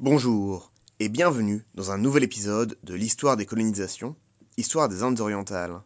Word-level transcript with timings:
Bonjour 0.00 0.72
et 1.00 1.08
bienvenue 1.08 1.64
dans 1.74 1.90
un 1.90 1.98
nouvel 1.98 2.24
épisode 2.24 2.78
de 2.82 2.94
l'histoire 2.94 3.36
des 3.36 3.46
colonisations, 3.46 4.16
histoire 4.56 4.88
des 4.88 5.02
Indes 5.02 5.20
orientales. 5.20 5.80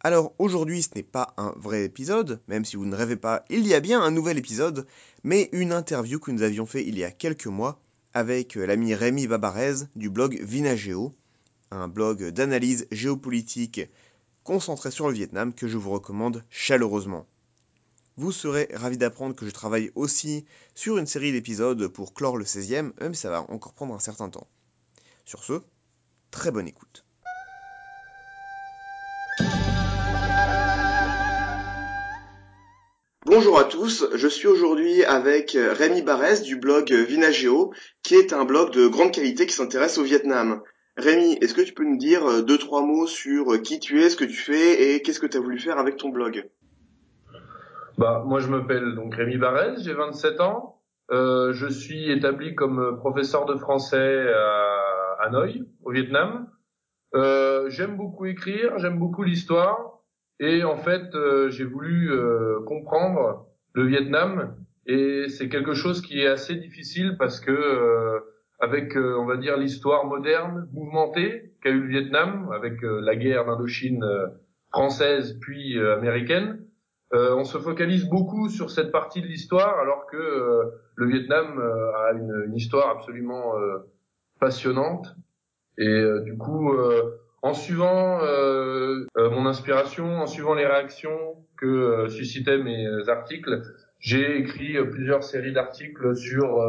Alors 0.00 0.32
aujourd'hui 0.38 0.82
ce 0.82 0.90
n'est 0.94 1.02
pas 1.02 1.34
un 1.36 1.52
vrai 1.56 1.84
épisode, 1.84 2.40
même 2.46 2.64
si 2.64 2.76
vous 2.76 2.86
ne 2.86 2.94
rêvez 2.94 3.16
pas, 3.16 3.44
il 3.50 3.66
y 3.66 3.74
a 3.74 3.80
bien 3.80 4.00
un 4.00 4.12
nouvel 4.12 4.38
épisode, 4.38 4.86
mais 5.24 5.48
une 5.52 5.72
interview 5.72 6.20
que 6.20 6.30
nous 6.30 6.42
avions 6.42 6.66
fait 6.66 6.86
il 6.86 6.96
y 6.96 7.02
a 7.02 7.10
quelques 7.10 7.46
mois 7.46 7.80
avec 8.14 8.54
l'ami 8.54 8.94
Rémi 8.94 9.26
Babarez 9.26 9.86
du 9.96 10.08
blog 10.08 10.38
Vinageo, 10.40 11.14
un 11.72 11.88
blog 11.88 12.28
d'analyse 12.28 12.86
géopolitique 12.92 13.80
concentré 14.44 14.92
sur 14.92 15.08
le 15.08 15.14
Vietnam 15.14 15.52
que 15.52 15.66
je 15.66 15.76
vous 15.76 15.90
recommande 15.90 16.44
chaleureusement. 16.48 17.26
Vous 18.16 18.32
serez 18.32 18.68
ravi 18.74 18.98
d'apprendre 18.98 19.34
que 19.34 19.46
je 19.46 19.50
travaille 19.50 19.90
aussi 19.94 20.44
sur 20.74 20.98
une 20.98 21.06
série 21.06 21.32
d'épisodes 21.32 21.88
pour 21.88 22.14
clore 22.14 22.36
le 22.36 22.44
16e, 22.44 22.92
même 23.00 23.14
si 23.14 23.22
ça 23.22 23.30
va 23.30 23.42
encore 23.50 23.74
prendre 23.74 23.94
un 23.94 24.00
certain 24.00 24.28
temps. 24.28 24.46
Sur 25.24 25.44
ce, 25.44 25.60
très 26.30 26.50
bonne 26.50 26.66
écoute. 26.66 27.04
Bonjour 33.30 33.58
à 33.58 33.64
tous, 33.64 34.08
je 34.14 34.26
suis 34.26 34.48
aujourd'hui 34.48 35.04
avec 35.04 35.54
Rémi 35.54 36.00
Barès 36.00 36.42
du 36.42 36.56
blog 36.56 36.90
Vinageo, 36.90 37.74
qui 38.02 38.14
est 38.14 38.32
un 38.32 38.46
blog 38.46 38.70
de 38.70 38.86
grande 38.86 39.12
qualité 39.12 39.44
qui 39.44 39.52
s'intéresse 39.52 39.98
au 39.98 40.02
Vietnam. 40.02 40.62
Rémi, 40.96 41.34
est-ce 41.42 41.52
que 41.52 41.60
tu 41.60 41.74
peux 41.74 41.84
nous 41.84 41.98
dire 41.98 42.42
deux, 42.42 42.56
trois 42.56 42.80
mots 42.80 43.06
sur 43.06 43.60
qui 43.60 43.80
tu 43.80 44.00
es, 44.00 44.08
ce 44.08 44.16
que 44.16 44.24
tu 44.24 44.32
fais 44.32 44.94
et 44.94 45.02
qu'est-ce 45.02 45.20
que 45.20 45.26
tu 45.26 45.36
as 45.36 45.40
voulu 45.40 45.58
faire 45.58 45.76
avec 45.76 45.98
ton 45.98 46.08
blog? 46.08 46.48
Bah, 47.98 48.24
moi, 48.26 48.40
je 48.40 48.48
m'appelle 48.48 48.94
donc 48.94 49.14
Rémi 49.14 49.36
Barès, 49.36 49.78
j'ai 49.82 49.92
27 49.92 50.40
ans. 50.40 50.80
Euh, 51.10 51.52
je 51.52 51.66
suis 51.66 52.10
établi 52.10 52.54
comme 52.54 52.96
professeur 52.96 53.44
de 53.44 53.56
français 53.56 54.32
à 54.32 55.26
Hanoï, 55.26 55.66
au 55.84 55.90
Vietnam. 55.90 56.48
Euh, 57.14 57.68
j'aime 57.68 57.94
beaucoup 57.98 58.24
écrire, 58.24 58.78
j'aime 58.78 58.98
beaucoup 58.98 59.22
l'histoire. 59.22 59.87
Et 60.40 60.64
en 60.64 60.76
fait, 60.76 61.14
euh, 61.14 61.50
j'ai 61.50 61.64
voulu 61.64 62.12
euh, 62.12 62.60
comprendre 62.66 63.46
le 63.74 63.84
Vietnam. 63.86 64.56
Et 64.86 65.28
c'est 65.28 65.48
quelque 65.48 65.74
chose 65.74 66.00
qui 66.00 66.20
est 66.20 66.26
assez 66.26 66.54
difficile 66.54 67.16
parce 67.18 67.40
que 67.40 67.50
euh, 67.50 68.20
avec, 68.60 68.96
on 68.96 69.26
va 69.26 69.36
dire, 69.36 69.56
l'histoire 69.56 70.06
moderne, 70.06 70.68
mouvementée 70.72 71.52
qu'a 71.62 71.70
eu 71.70 71.80
le 71.80 71.88
Vietnam, 71.88 72.50
avec 72.52 72.80
la 72.82 73.14
guerre 73.14 73.44
d'Indochine 73.44 74.04
française 74.70 75.38
puis 75.40 75.78
américaine, 75.78 76.58
euh, 77.14 77.34
on 77.34 77.44
se 77.44 77.56
focalise 77.58 78.06
beaucoup 78.06 78.48
sur 78.50 78.70
cette 78.70 78.92
partie 78.92 79.22
de 79.22 79.26
l'histoire, 79.26 79.78
alors 79.78 80.06
que 80.06 80.16
euh, 80.16 80.64
le 80.94 81.06
Vietnam 81.06 81.58
euh, 81.58 81.92
a 81.96 82.12
une, 82.12 82.44
une, 82.48 82.54
histoire 82.54 82.90
absolument 82.90 83.54
passionnante. 84.40 85.14
Et 85.78 86.02
du 86.24 86.36
coup, 86.36 86.72
en 87.42 87.54
suivant 87.54 88.20
mon 89.16 89.46
inspiration, 89.46 90.20
en 90.20 90.26
suivant 90.26 90.54
les 90.54 90.66
réactions 90.66 91.36
que 91.56 92.06
suscitaient 92.08 92.58
mes 92.58 93.08
articles, 93.08 93.62
j'ai 94.00 94.38
écrit 94.38 94.76
plusieurs 94.90 95.22
séries 95.24 95.52
d'articles 95.52 96.16
sur 96.16 96.62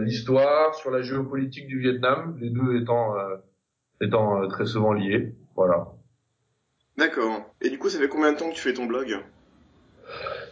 l'histoire, 0.00 0.74
sur 0.74 0.90
la 0.90 1.02
géopolitique 1.02 1.66
du 1.66 1.78
Vietnam, 1.80 2.36
les 2.40 2.50
deux 2.50 2.80
étant 2.80 3.14
étant 4.00 4.46
très 4.48 4.66
souvent 4.66 4.92
liés. 4.92 5.34
Voilà. 5.54 5.86
D'accord. 6.96 7.54
Et 7.60 7.70
du 7.70 7.78
coup, 7.78 7.88
ça 7.88 7.98
fait 7.98 8.08
combien 8.08 8.32
de 8.32 8.38
temps 8.38 8.48
que 8.48 8.54
tu 8.54 8.62
fais 8.62 8.72
ton 8.72 8.86
blog? 8.86 9.18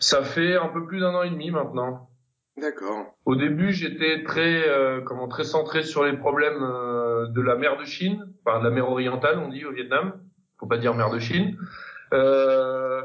Ça 0.00 0.22
fait 0.22 0.56
un 0.56 0.68
peu 0.68 0.84
plus 0.86 1.00
d'un 1.00 1.14
an 1.14 1.22
et 1.22 1.30
demi 1.30 1.50
maintenant. 1.50 2.10
D'accord. 2.56 3.14
Au 3.24 3.34
début, 3.34 3.72
j'étais 3.72 4.22
très, 4.22 4.68
euh, 4.68 5.00
comment, 5.00 5.26
très 5.26 5.44
centré 5.44 5.82
sur 5.82 6.04
les 6.04 6.16
problèmes 6.16 6.62
euh, 6.62 7.26
de 7.28 7.40
la 7.40 7.56
mer 7.56 7.78
de 7.78 7.84
Chine, 7.84 8.32
enfin 8.44 8.62
la 8.62 8.70
mer 8.70 8.88
orientale, 8.88 9.38
on 9.38 9.48
dit 9.48 9.64
au 9.64 9.72
Vietnam. 9.72 10.20
Faut 10.58 10.66
pas 10.66 10.78
dire 10.78 10.94
mer 10.94 11.10
de 11.10 11.18
Chine. 11.18 11.56
Euh, 12.12 13.02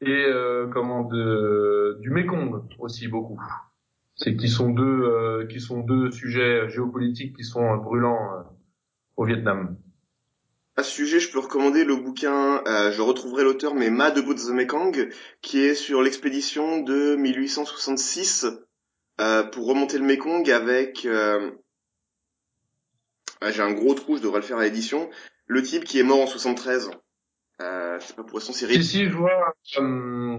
et 0.00 0.26
euh, 0.26 0.68
comment 0.72 1.04
de 1.04 1.98
du 2.00 2.10
Mekong 2.10 2.62
aussi 2.78 3.08
beaucoup. 3.08 3.40
C'est 4.14 4.36
qui 4.36 4.48
sont 4.48 4.70
deux, 4.70 4.82
euh, 4.82 5.46
qui 5.46 5.60
sont 5.60 5.80
deux 5.80 6.10
sujets 6.10 6.68
géopolitiques 6.68 7.36
qui 7.36 7.44
sont 7.44 7.76
brûlants 7.76 8.44
au 9.16 9.24
Vietnam. 9.24 9.76
À 10.78 10.84
ce 10.84 10.92
sujet, 10.92 11.18
je 11.18 11.32
peux 11.32 11.40
recommander 11.40 11.82
le 11.84 11.96
bouquin, 11.96 12.62
euh, 12.68 12.92
je 12.92 13.02
retrouverai 13.02 13.42
l'auteur, 13.42 13.74
mais 13.74 13.90
Ma 13.90 14.12
de 14.12 14.20
the 14.20 14.50
Mekong, 14.50 15.08
qui 15.42 15.58
est 15.58 15.74
sur 15.74 16.02
l'expédition 16.02 16.78
de 16.78 17.16
1866 17.16 18.46
euh, 19.20 19.42
pour 19.42 19.66
remonter 19.66 19.98
le 19.98 20.04
Mekong 20.04 20.48
avec... 20.48 21.04
Euh... 21.04 21.50
Ah, 23.40 23.50
J'ai 23.50 23.62
un 23.62 23.72
gros 23.72 23.94
trou, 23.94 24.16
je 24.16 24.22
devrais 24.22 24.40
le 24.40 24.46
faire 24.46 24.58
à 24.58 24.64
l'édition. 24.64 25.08
Le 25.46 25.62
type 25.62 25.84
qui 25.84 25.98
est 25.98 26.02
mort 26.02 26.20
en 26.20 26.26
73. 26.26 26.90
Euh, 27.60 27.98
c'est 28.00 28.16
pas 28.16 28.24
pour 28.24 28.40
son 28.40 28.52
série. 28.52 28.74
Si, 28.74 28.84
si, 28.84 29.04
je 29.06 29.16
vois... 29.16 29.54
Euh, 29.78 30.38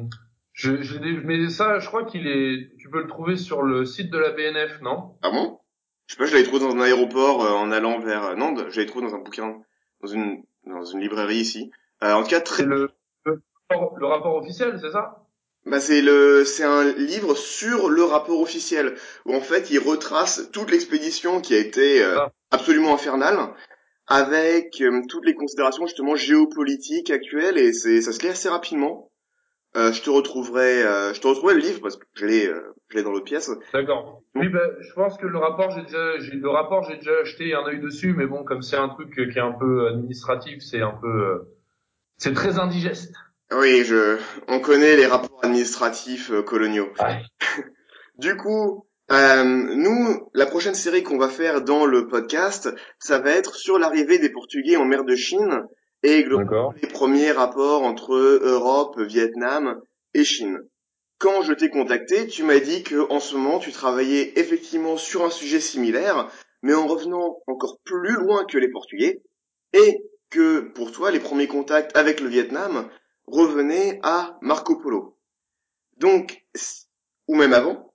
je, 0.54 0.82
je, 0.82 0.98
mais 1.00 1.50
ça, 1.50 1.80
je 1.80 1.88
crois 1.88 2.06
qu'il 2.06 2.28
est... 2.28 2.72
Tu 2.78 2.90
peux 2.90 3.02
le 3.02 3.08
trouver 3.08 3.38
sur 3.38 3.62
le 3.62 3.86
site 3.86 4.10
de 4.12 4.18
la 4.18 4.32
BNF, 4.32 4.82
non? 4.82 5.16
Ah 5.22 5.32
bon? 5.32 5.60
Je 6.08 6.14
sais 6.16 6.18
pas, 6.18 6.26
je 6.26 6.34
l'avais 6.34 6.46
trouvé 6.46 6.60
dans 6.62 6.76
un 6.76 6.82
aéroport 6.82 7.44
euh, 7.44 7.52
en 7.52 7.72
allant 7.72 8.00
vers 8.00 8.36
Nantes. 8.36 8.70
Je 8.70 8.78
l'avais 8.78 8.86
trouvé 8.86 9.06
dans 9.08 9.16
un 9.16 9.20
bouquin 9.20 9.62
dans 10.02 10.08
une 10.08 10.44
dans 10.66 10.84
une 10.84 11.00
librairie 11.00 11.38
ici. 11.38 11.72
Euh, 12.04 12.14
en 12.14 12.24
tout 12.24 12.30
cas, 12.30 12.42
très... 12.42 12.64
le, 12.64 12.92
le, 13.26 13.42
le 13.70 14.06
rapport 14.06 14.36
officiel, 14.36 14.80
c'est 14.82 14.92
ça? 14.92 15.26
Bah 15.66 15.80
c'est 15.80 16.02
le 16.02 16.46
c'est 16.46 16.64
un 16.64 16.84
livre 16.94 17.36
sur 17.36 17.90
le 17.90 18.04
rapport 18.04 18.40
officiel 18.40 18.96
où 19.26 19.36
en 19.36 19.42
fait 19.42 19.70
il 19.72 19.80
retrace 19.80 20.50
toute 20.52 20.72
l'expédition 20.72 21.42
qui 21.42 21.54
a 21.54 21.60
été 21.60 22.04
euh, 22.04 22.18
ah. 22.20 22.32
absolument 22.52 22.94
infernale 22.94 23.38
avec 24.08 24.82
euh, 24.82 25.02
toutes 25.08 25.26
les 25.26 25.36
considérations 25.36 25.86
justement 25.86 26.16
géopolitiques 26.16 27.12
actuelles 27.12 27.58
et 27.58 27.74
c'est 27.74 28.02
ça 28.02 28.12
se 28.12 28.22
lit 28.22 28.30
assez 28.30 28.50
rapidement. 28.50 29.12
Euh, 29.76 29.92
je 29.92 30.02
te 30.02 30.10
retrouverai 30.10 30.82
euh, 30.82 31.14
je 31.14 31.22
te 31.22 31.28
retrouverai 31.28 31.54
le 31.54 31.60
livre 31.60 31.80
parce 31.82 31.96
que 31.96 32.06
je 32.16 32.26
l'ai 32.26 32.48
euh, 32.48 32.74
je 32.88 32.98
l'ai 32.98 33.04
dans 33.04 33.12
l'autre 33.12 33.26
pièce. 33.26 33.52
D'accord. 33.72 34.24
Oui 34.34 34.50
ben 34.50 34.68
je 34.80 34.94
pense 34.94 35.16
que 35.18 35.28
le 35.28 35.38
rapport 35.38 35.70
j'ai 35.70 35.84
déjà 35.84 36.18
j'ai 36.20 36.38
le 36.38 36.50
rapport 36.50 36.84
j'ai 36.84 36.96
déjà 36.96 37.12
acheté 37.22 37.54
un 37.54 37.64
œil 37.68 37.80
dessus 37.80 38.16
mais 38.16 38.26
bon 38.26 38.44
comme 38.44 38.64
c'est 38.64 38.78
un 38.78 38.90
truc 38.90 39.14
qui 39.14 39.38
est 39.38 39.42
un 39.42 39.52
peu 39.52 39.88
administratif 39.90 40.64
c'est 40.64 40.82
un 40.82 40.98
peu 41.00 41.48
c'est 42.18 42.34
très 42.34 42.58
indigeste. 42.58 43.14
Oui 43.52 43.84
je 43.84 44.18
on 44.48 44.60
connaît 44.60 44.96
les 44.96 45.06
rapports 45.06 45.40
administratifs 45.44 46.32
coloniaux. 46.46 46.90
du 48.18 48.36
coup 48.38 48.86
euh, 49.12 49.44
nous, 49.44 50.30
la 50.36 50.46
prochaine 50.46 50.76
série 50.76 51.02
qu'on 51.02 51.18
va 51.18 51.30
faire 51.30 51.64
dans 51.64 51.88
le 51.88 52.08
podcast, 52.08 52.70
ça 53.00 53.18
va 53.18 53.32
être 53.32 53.56
sur 53.56 53.80
l'arrivée 53.80 54.20
des 54.20 54.30
Portugais 54.30 54.76
en 54.76 54.86
mer 54.86 55.04
de 55.04 55.16
Chine 55.16 55.64
et 56.04 56.24
les 56.24 56.88
premiers 56.88 57.32
rapports 57.32 57.84
entre 57.84 58.14
Europe, 58.14 59.00
Vietnam 59.00 59.82
et 60.14 60.24
Chine. 60.24 60.60
Quand 61.18 61.42
je 61.42 61.54
t'ai 61.54 61.70
contacté, 61.70 62.28
tu 62.28 62.44
m'as 62.44 62.60
dit 62.60 62.84
que 62.84 63.12
en 63.12 63.20
ce 63.20 63.36
moment 63.36 63.58
tu 63.58 63.72
travaillais 63.72 64.40
effectivement 64.40 64.96
sur 64.96 65.26
un 65.26 65.32
sujet 65.32 65.60
similaire, 65.60 66.30
mais 66.62 66.76
en 66.76 66.86
revenant 66.86 67.40
encore 67.48 67.80
plus 67.84 68.14
loin 68.14 68.46
que 68.46 68.60
les 68.60 68.70
Portugais, 68.70 69.22
et 69.74 69.98
que 70.30 70.60
pour 70.60 70.92
toi 70.92 71.10
les 71.10 71.20
premiers 71.20 71.48
contacts 71.48 71.98
avec 71.98 72.22
le 72.22 72.30
Vietnam 72.30 72.88
revenaient 73.32 74.00
à 74.04 74.38
Marco 74.42 74.80
Polo. 74.80 75.18
Donc, 75.98 76.46
ou 77.28 77.36
même 77.36 77.54
avant. 77.54 77.94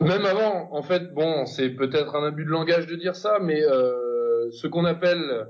Même 0.00 0.24
avant, 0.24 0.72
en 0.72 0.82
fait, 0.82 1.12
bon, 1.12 1.46
c'est 1.46 1.70
peut-être 1.70 2.14
un 2.14 2.24
abus 2.24 2.44
de 2.44 2.50
langage 2.50 2.86
de 2.86 2.94
dire 2.94 3.16
ça, 3.16 3.38
mais 3.40 3.62
euh, 3.62 4.50
ce 4.52 4.66
qu'on 4.66 4.84
appelle 4.84 5.48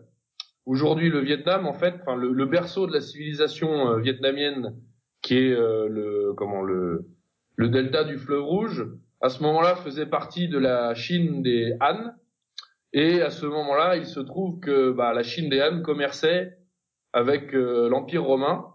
Aujourd'hui, 0.68 1.08
le 1.08 1.20
Vietnam, 1.20 1.66
en 1.66 1.72
fait, 1.72 1.94
enfin 2.02 2.14
le, 2.14 2.30
le, 2.30 2.44
berceau 2.44 2.86
de 2.86 2.92
la 2.92 3.00
civilisation 3.00 3.88
euh, 3.88 4.00
vietnamienne, 4.00 4.76
qui 5.22 5.38
est 5.38 5.52
euh, 5.54 5.88
le 5.88 6.34
comment 6.36 6.60
le 6.60 7.08
le 7.56 7.70
delta 7.70 8.04
du 8.04 8.18
fleuve 8.18 8.42
Rouge, 8.42 8.86
à 9.22 9.30
ce 9.30 9.42
moment-là, 9.44 9.76
faisait 9.76 10.04
partie 10.04 10.46
de 10.46 10.58
la 10.58 10.94
Chine 10.94 11.42
des 11.42 11.74
Han. 11.80 12.10
Et 12.92 13.22
à 13.22 13.30
ce 13.30 13.46
moment-là, 13.46 13.96
il 13.96 14.04
se 14.04 14.20
trouve 14.20 14.60
que 14.60 14.92
bah, 14.92 15.14
la 15.14 15.22
Chine 15.22 15.48
des 15.48 15.62
Han 15.62 15.80
commerçait 15.80 16.58
avec 17.14 17.54
euh, 17.54 17.88
l'Empire 17.88 18.24
romain 18.24 18.66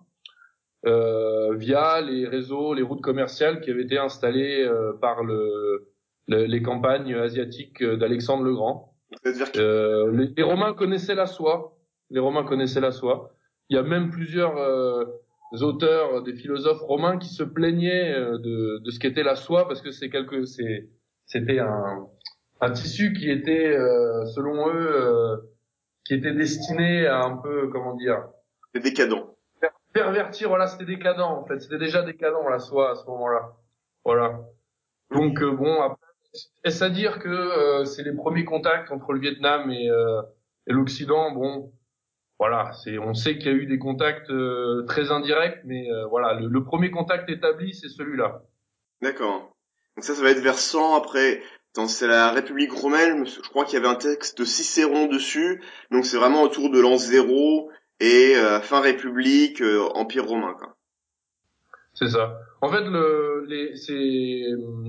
via 0.83 2.01
les 2.01 2.27
réseaux, 2.27 2.73
les 2.73 2.81
routes 2.81 3.01
commerciales 3.01 3.61
qui 3.61 3.71
avaient 3.71 3.83
été 3.83 3.97
installées 3.97 4.69
par 4.99 5.23
le, 5.23 5.89
le, 6.27 6.45
les 6.45 6.61
campagnes 6.61 7.15
asiatiques 7.15 7.83
d'Alexandre 7.83 8.43
le 8.43 8.53
Grand. 8.53 8.93
Les, 9.25 10.33
les 10.35 10.43
Romains 10.43 10.73
connaissaient 10.73 11.15
la 11.15 11.25
soie, 11.25 11.77
les 12.09 12.19
Romains 12.19 12.43
connaissaient 12.43 12.81
la 12.81 12.91
soie. 12.91 13.33
Il 13.69 13.75
y 13.75 13.79
a 13.79 13.83
même 13.83 14.09
plusieurs 14.09 14.57
euh, 14.57 15.05
auteurs, 15.61 16.21
des 16.23 16.33
philosophes 16.33 16.81
romains 16.81 17.17
qui 17.17 17.29
se 17.29 17.43
plaignaient 17.43 18.13
de, 18.13 18.79
de 18.83 18.91
ce 18.91 18.99
qu'était 18.99 19.23
la 19.23 19.35
soie 19.35 19.67
parce 19.67 19.81
que 19.81 19.91
c'est 19.91 20.09
quelque, 20.09 20.45
c'est, 20.45 20.89
c'était 21.25 21.59
un, 21.59 22.07
un 22.59 22.71
tissu 22.71 23.13
qui 23.13 23.29
était, 23.29 23.77
selon 24.35 24.67
eux, 24.73 25.49
qui 26.05 26.15
était 26.15 26.33
destiné 26.33 27.07
à 27.07 27.23
un 27.23 27.37
peu, 27.37 27.69
comment 27.69 27.95
dire, 27.95 28.17
décadent. 28.73 29.32
Pervertir, 29.93 30.49
voilà, 30.49 30.67
c'était 30.67 30.85
décadent 30.85 31.21
en 31.21 31.45
fait. 31.45 31.59
C'était 31.59 31.77
déjà 31.77 32.01
décadent 32.01 32.33
la 32.49 32.59
soie 32.59 32.91
à 32.91 32.95
ce 32.95 33.05
moment-là. 33.05 33.53
Voilà. 34.03 34.39
Donc 35.11 35.41
euh, 35.41 35.51
bon, 35.51 35.81
après, 35.81 36.07
est-ce 36.63 36.83
à 36.83 36.89
dire 36.89 37.19
que 37.19 37.29
euh, 37.29 37.85
c'est 37.85 38.03
les 38.03 38.13
premiers 38.13 38.43
contacts 38.43 38.91
entre 38.91 39.13
le 39.13 39.19
Vietnam 39.19 39.69
et, 39.69 39.89
euh, 39.89 40.21
et 40.67 40.73
l'Occident? 40.73 41.31
Bon, 41.31 41.71
voilà, 42.39 42.71
c'est, 42.83 42.97
on 42.97 43.13
sait 43.13 43.37
qu'il 43.37 43.51
y 43.51 43.55
a 43.55 43.57
eu 43.57 43.67
des 43.67 43.77
contacts 43.77 44.31
très 44.87 45.11
indirects, 45.11 45.61
mais 45.63 45.87
voilà, 46.09 46.33
le, 46.33 46.47
le, 46.47 46.63
premier 46.63 46.89
contact 46.89 47.29
établi, 47.29 47.73
c'est 47.73 47.87
celui-là. 47.87 48.41
D'accord. 49.01 49.55
Donc 49.95 50.03
ça, 50.03 50.15
ça 50.15 50.23
va 50.23 50.31
être 50.31 50.41
vers 50.41 50.57
100 50.57 50.95
après. 50.95 51.41
C'est 51.87 52.07
la 52.07 52.31
République 52.31 52.71
romaine, 52.71 53.25
je 53.25 53.49
crois 53.49 53.65
qu'il 53.65 53.73
y 53.73 53.77
avait 53.77 53.87
un 53.87 53.95
texte 53.95 54.37
de 54.37 54.45
Cicéron 54.45 55.07
dessus, 55.07 55.59
donc 55.89 56.05
c'est 56.05 56.17
vraiment 56.17 56.43
autour 56.43 56.69
de 56.69 56.79
l'an 56.79 56.97
zéro 56.97 57.71
et 57.99 58.35
fin 58.61 58.81
République, 58.81 59.61
Empire 59.93 60.25
romain. 60.25 60.53
Quoi. 60.57 60.75
C'est 61.93 62.09
ça. 62.09 62.39
En 62.61 62.69
fait, 62.69 62.81
le, 62.81 63.45
les, 63.47 63.75
c'est 63.75 64.43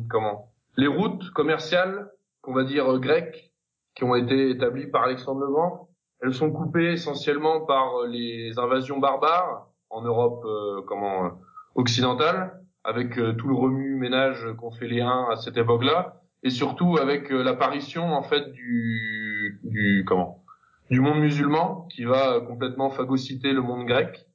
comment 0.08 0.52
les 0.76 0.86
routes 0.86 1.30
commerciales, 1.30 2.10
qu'on 2.40 2.52
va 2.52 2.64
dire 2.64 2.98
grecques, 2.98 3.52
qui 3.94 4.04
ont 4.04 4.14
été 4.14 4.50
établies 4.50 4.88
par 4.88 5.04
Alexandre 5.04 5.40
le 5.40 5.52
Grand, 5.52 5.88
elles 6.22 6.34
sont 6.34 6.50
coupées 6.50 6.92
essentiellement 6.92 7.60
par 7.60 8.06
les 8.08 8.58
invasions 8.58 8.98
barbares 8.98 9.68
en 9.90 10.02
Europe, 10.02 10.44
euh, 10.44 10.82
comment 10.86 11.32
occidentale, 11.74 12.60
avec 12.82 13.18
euh, 13.18 13.34
tout 13.34 13.48
le 13.48 13.54
remue-ménage 13.54 14.46
qu'ont 14.58 14.72
fait 14.72 14.88
les 14.88 15.00
Huns 15.00 15.28
à 15.30 15.36
cette 15.36 15.56
époque-là, 15.56 16.20
et 16.42 16.50
surtout 16.50 16.96
avec 16.96 17.30
euh, 17.30 17.42
l'apparition 17.42 18.12
en 18.12 18.22
fait 18.22 18.52
du, 18.52 19.60
du 19.64 20.04
comment 20.06 20.43
du 20.90 21.00
monde 21.00 21.20
musulman 21.20 21.88
qui 21.90 22.04
va 22.04 22.40
complètement 22.40 22.90
phagocyter 22.90 23.52
le 23.52 23.62
monde 23.62 23.86
grec 23.86 24.26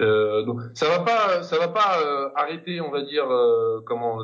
euh, 0.00 0.44
donc 0.44 0.60
ça 0.74 0.88
va 0.88 1.00
pas, 1.00 1.42
ça 1.42 1.58
va 1.58 1.68
pas 1.68 2.00
euh, 2.04 2.28
arrêter, 2.34 2.80
on 2.80 2.90
va 2.90 3.02
dire, 3.02 3.30
euh, 3.30 3.80
comment 3.86 4.18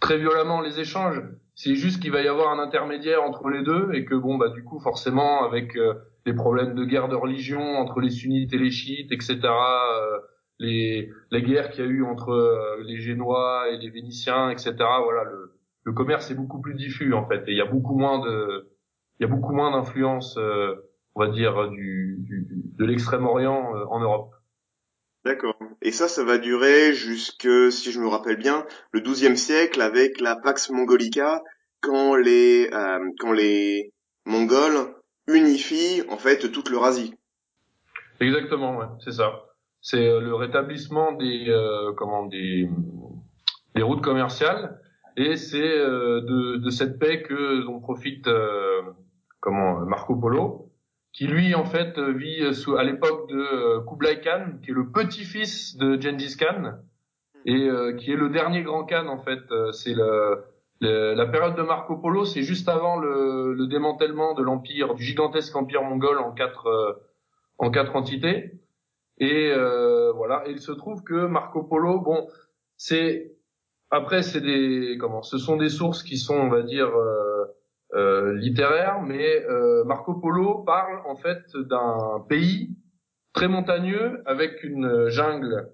très 0.00 0.18
violemment 0.18 0.60
les 0.60 0.80
échanges. 0.80 1.22
C'est 1.54 1.74
juste 1.74 2.02
qu'il 2.02 2.12
va 2.12 2.22
y 2.22 2.28
avoir 2.28 2.50
un 2.50 2.58
intermédiaire 2.58 3.22
entre 3.22 3.48
les 3.48 3.62
deux 3.62 3.90
et 3.94 4.04
que 4.04 4.14
bon 4.14 4.36
bah 4.36 4.50
du 4.50 4.62
coup 4.62 4.78
forcément 4.78 5.42
avec 5.44 5.72
les 6.26 6.34
problèmes 6.34 6.74
de 6.74 6.84
guerre 6.84 7.08
de 7.08 7.14
religion 7.14 7.78
entre 7.78 8.00
les 8.00 8.10
sunnites 8.10 8.52
et 8.52 8.58
les 8.58 8.70
chiites, 8.70 9.10
etc. 9.10 9.40
les 10.58 11.10
les 11.30 11.42
guerres 11.42 11.70
qu'il 11.70 11.84
y 11.84 11.88
a 11.88 11.90
eu 11.90 12.04
entre 12.04 12.76
les 12.84 12.98
Génois 12.98 13.70
et 13.70 13.78
les 13.78 13.88
Vénitiens, 13.88 14.50
etc. 14.50 14.74
Voilà 15.02 15.24
le 15.24 15.54
le 15.84 15.92
commerce 15.92 16.30
est 16.30 16.34
beaucoup 16.34 16.60
plus 16.60 16.74
diffus 16.74 17.14
en 17.14 17.26
fait 17.26 17.48
et 17.48 17.52
il 17.52 17.56
y 17.56 17.62
a 17.62 17.66
beaucoup 17.66 17.96
moins 17.96 18.18
de 18.18 18.65
il 19.18 19.22
y 19.22 19.24
a 19.24 19.28
beaucoup 19.28 19.52
moins 19.52 19.70
d'influence 19.72 20.38
on 21.16 21.20
va 21.20 21.28
dire, 21.28 21.70
du, 21.70 22.18
du 22.20 22.46
de 22.46 22.84
l'extrême-orient 22.84 23.74
euh, 23.74 23.84
en 23.88 24.00
Europe. 24.00 24.34
D'accord. 25.24 25.58
Et 25.82 25.90
ça, 25.90 26.08
ça 26.08 26.22
va 26.22 26.38
durer 26.38 26.92
jusque, 26.92 27.48
si 27.72 27.90
je 27.90 28.00
me 28.00 28.06
rappelle 28.06 28.36
bien, 28.36 28.64
le 28.92 29.00
XIIe 29.00 29.36
siècle 29.36 29.80
avec 29.80 30.20
la 30.20 30.36
Pax 30.36 30.70
Mongolica, 30.70 31.42
quand 31.80 32.14
les 32.16 32.68
euh, 32.72 32.98
quand 33.18 33.32
les 33.32 33.92
Mongols 34.26 34.94
unifient 35.26 36.02
en 36.10 36.18
fait 36.18 36.52
toute 36.52 36.70
l'Eurasie. 36.70 37.14
Exactement, 38.20 38.76
ouais, 38.76 38.86
c'est 39.02 39.12
ça. 39.12 39.46
C'est 39.80 40.06
euh, 40.06 40.20
le 40.20 40.34
rétablissement 40.34 41.12
des 41.12 41.46
euh, 41.48 41.92
comment 41.96 42.26
des 42.26 42.68
des 43.74 43.82
routes 43.82 44.02
commerciales 44.02 44.80
et 45.16 45.36
c'est 45.36 45.78
de, 45.78 46.56
de 46.56 46.70
cette 46.70 46.98
paix 46.98 47.22
que 47.22 47.64
dont 47.64 47.80
profite 47.80 48.28
comment 49.46 49.78
Marco 49.86 50.16
Polo 50.16 50.72
qui 51.12 51.28
lui 51.28 51.54
en 51.54 51.64
fait 51.64 51.98
vit 51.98 52.52
sous, 52.52 52.76
à 52.76 52.82
l'époque 52.82 53.28
de 53.30 53.38
euh, 53.38 53.80
Kublai 53.88 54.20
Khan, 54.20 54.58
qui 54.62 54.72
est 54.72 54.74
le 54.74 54.90
petit-fils 54.90 55.76
de 55.76 55.98
Genghis 55.98 56.36
Khan 56.36 56.74
et 57.46 57.68
euh, 57.68 57.94
qui 57.94 58.10
est 58.10 58.16
le 58.16 58.28
dernier 58.28 58.62
grand 58.62 58.84
Khan 58.84 59.06
en 59.06 59.18
fait. 59.18 59.40
Euh, 59.52 59.70
c'est 59.70 59.94
le, 59.94 60.44
la 60.80 61.26
période 61.26 61.56
de 61.56 61.62
Marco 61.62 61.96
Polo, 61.96 62.24
c'est 62.24 62.42
juste 62.42 62.68
avant 62.68 62.98
le, 62.98 63.54
le 63.54 63.66
démantèlement 63.68 64.34
de 64.34 64.42
l'empire, 64.42 64.94
du 64.94 65.04
gigantesque 65.04 65.54
empire 65.54 65.82
mongol 65.84 66.18
en 66.18 66.32
quatre 66.32 67.00
en 67.58 67.70
quatre 67.70 67.94
entités. 67.96 68.60
Et 69.18 69.54
voilà. 70.14 70.46
Et 70.46 70.50
il 70.50 70.60
se 70.60 70.72
trouve 70.72 71.02
que 71.02 71.26
Marco 71.26 71.62
Polo, 71.62 72.00
bon, 72.00 72.28
c'est 72.76 73.36
après 73.90 74.22
c'est 74.22 74.40
des 74.40 74.98
comment, 75.00 75.22
ce 75.22 75.38
sont 75.38 75.56
des 75.56 75.68
sources 75.68 76.02
qui 76.02 76.18
sont 76.18 76.34
on 76.34 76.48
va 76.48 76.62
dire 76.62 76.88
euh, 76.88 77.35
littéraire, 78.34 79.00
mais 79.02 79.44
euh, 79.46 79.84
Marco 79.84 80.14
Polo 80.14 80.58
parle 80.64 81.00
en 81.06 81.16
fait 81.16 81.44
d'un 81.56 82.24
pays 82.28 82.76
très 83.32 83.48
montagneux 83.48 84.22
avec 84.26 84.62
une 84.64 85.08
jungle 85.08 85.70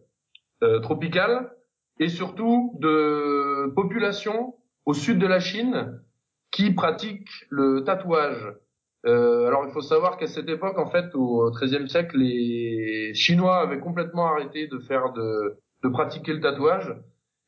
euh, 0.63 0.81
tropicale 0.81 1.51
et 1.99 2.09
surtout 2.09 2.77
de 2.81 3.73
populations 3.75 4.55
au 4.85 4.95
sud 4.95 5.19
de 5.19 5.27
la 5.27 5.41
Chine 5.41 6.01
qui 6.51 6.73
pratiquent 6.73 7.47
le 7.51 7.83
tatouage. 7.85 8.53
Euh, 9.07 9.47
alors 9.47 9.65
il 9.67 9.73
faut 9.73 9.81
savoir 9.81 10.17
qu'à 10.17 10.27
cette 10.27 10.49
époque, 10.49 10.79
en 10.79 10.91
fait, 10.91 11.15
au 11.15 11.51
XIIIe 11.51 11.89
siècle, 11.89 12.19
les 12.19 13.13
Chinois 13.15 13.59
avaient 13.59 13.81
complètement 13.81 14.27
arrêté 14.27 14.69
de 14.69 14.79
faire 14.79 15.13
de, 15.13 15.57
de 15.83 15.89
pratiquer 15.89 16.33
le 16.33 16.41
tatouage 16.41 16.95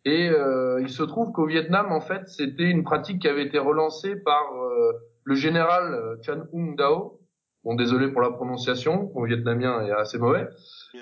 et 0.05 0.29
euh, 0.29 0.81
il 0.83 0.91
se 0.91 1.03
trouve 1.03 1.33
qu'au 1.33 1.47
Vietnam, 1.47 1.91
en 1.91 2.01
fait, 2.01 2.29
c'était 2.29 2.71
une 2.71 2.85
pratique 2.85 3.23
qui 3.23 3.29
avait 3.29 3.45
été 3.45 3.59
relancée 3.59 4.17
par 4.17 4.55
euh, 4.55 4.93
le 5.25 5.35
général 5.35 5.95
euh, 5.95 6.17
Chan 6.23 6.43
Hung 6.53 6.77
Dao. 6.77 7.21
Bon, 7.65 7.75
désolé 7.75 8.09
pour 8.09 8.21
la 8.21 8.31
prononciation, 8.31 9.11
mon 9.15 9.25
vietnamien 9.25 9.85
est 9.87 9.91
assez 9.91 10.19
mauvais. 10.19 10.47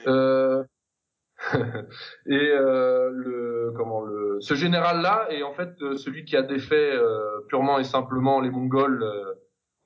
Euh, 0.06 0.62
et 2.26 2.50
euh, 2.52 3.10
le 3.12 3.72
comment 3.76 4.02
le 4.02 4.40
ce 4.40 4.54
général 4.54 5.02
là 5.02 5.26
est 5.31 5.43
en 5.43 5.52
fait 5.52 5.70
celui 5.96 6.25
qui 6.25 6.37
a 6.37 6.43
défait 6.43 6.93
purement 7.49 7.81
et 7.81 7.84
simplement 7.84 8.40
les 8.40 8.50
Mongols 8.50 9.04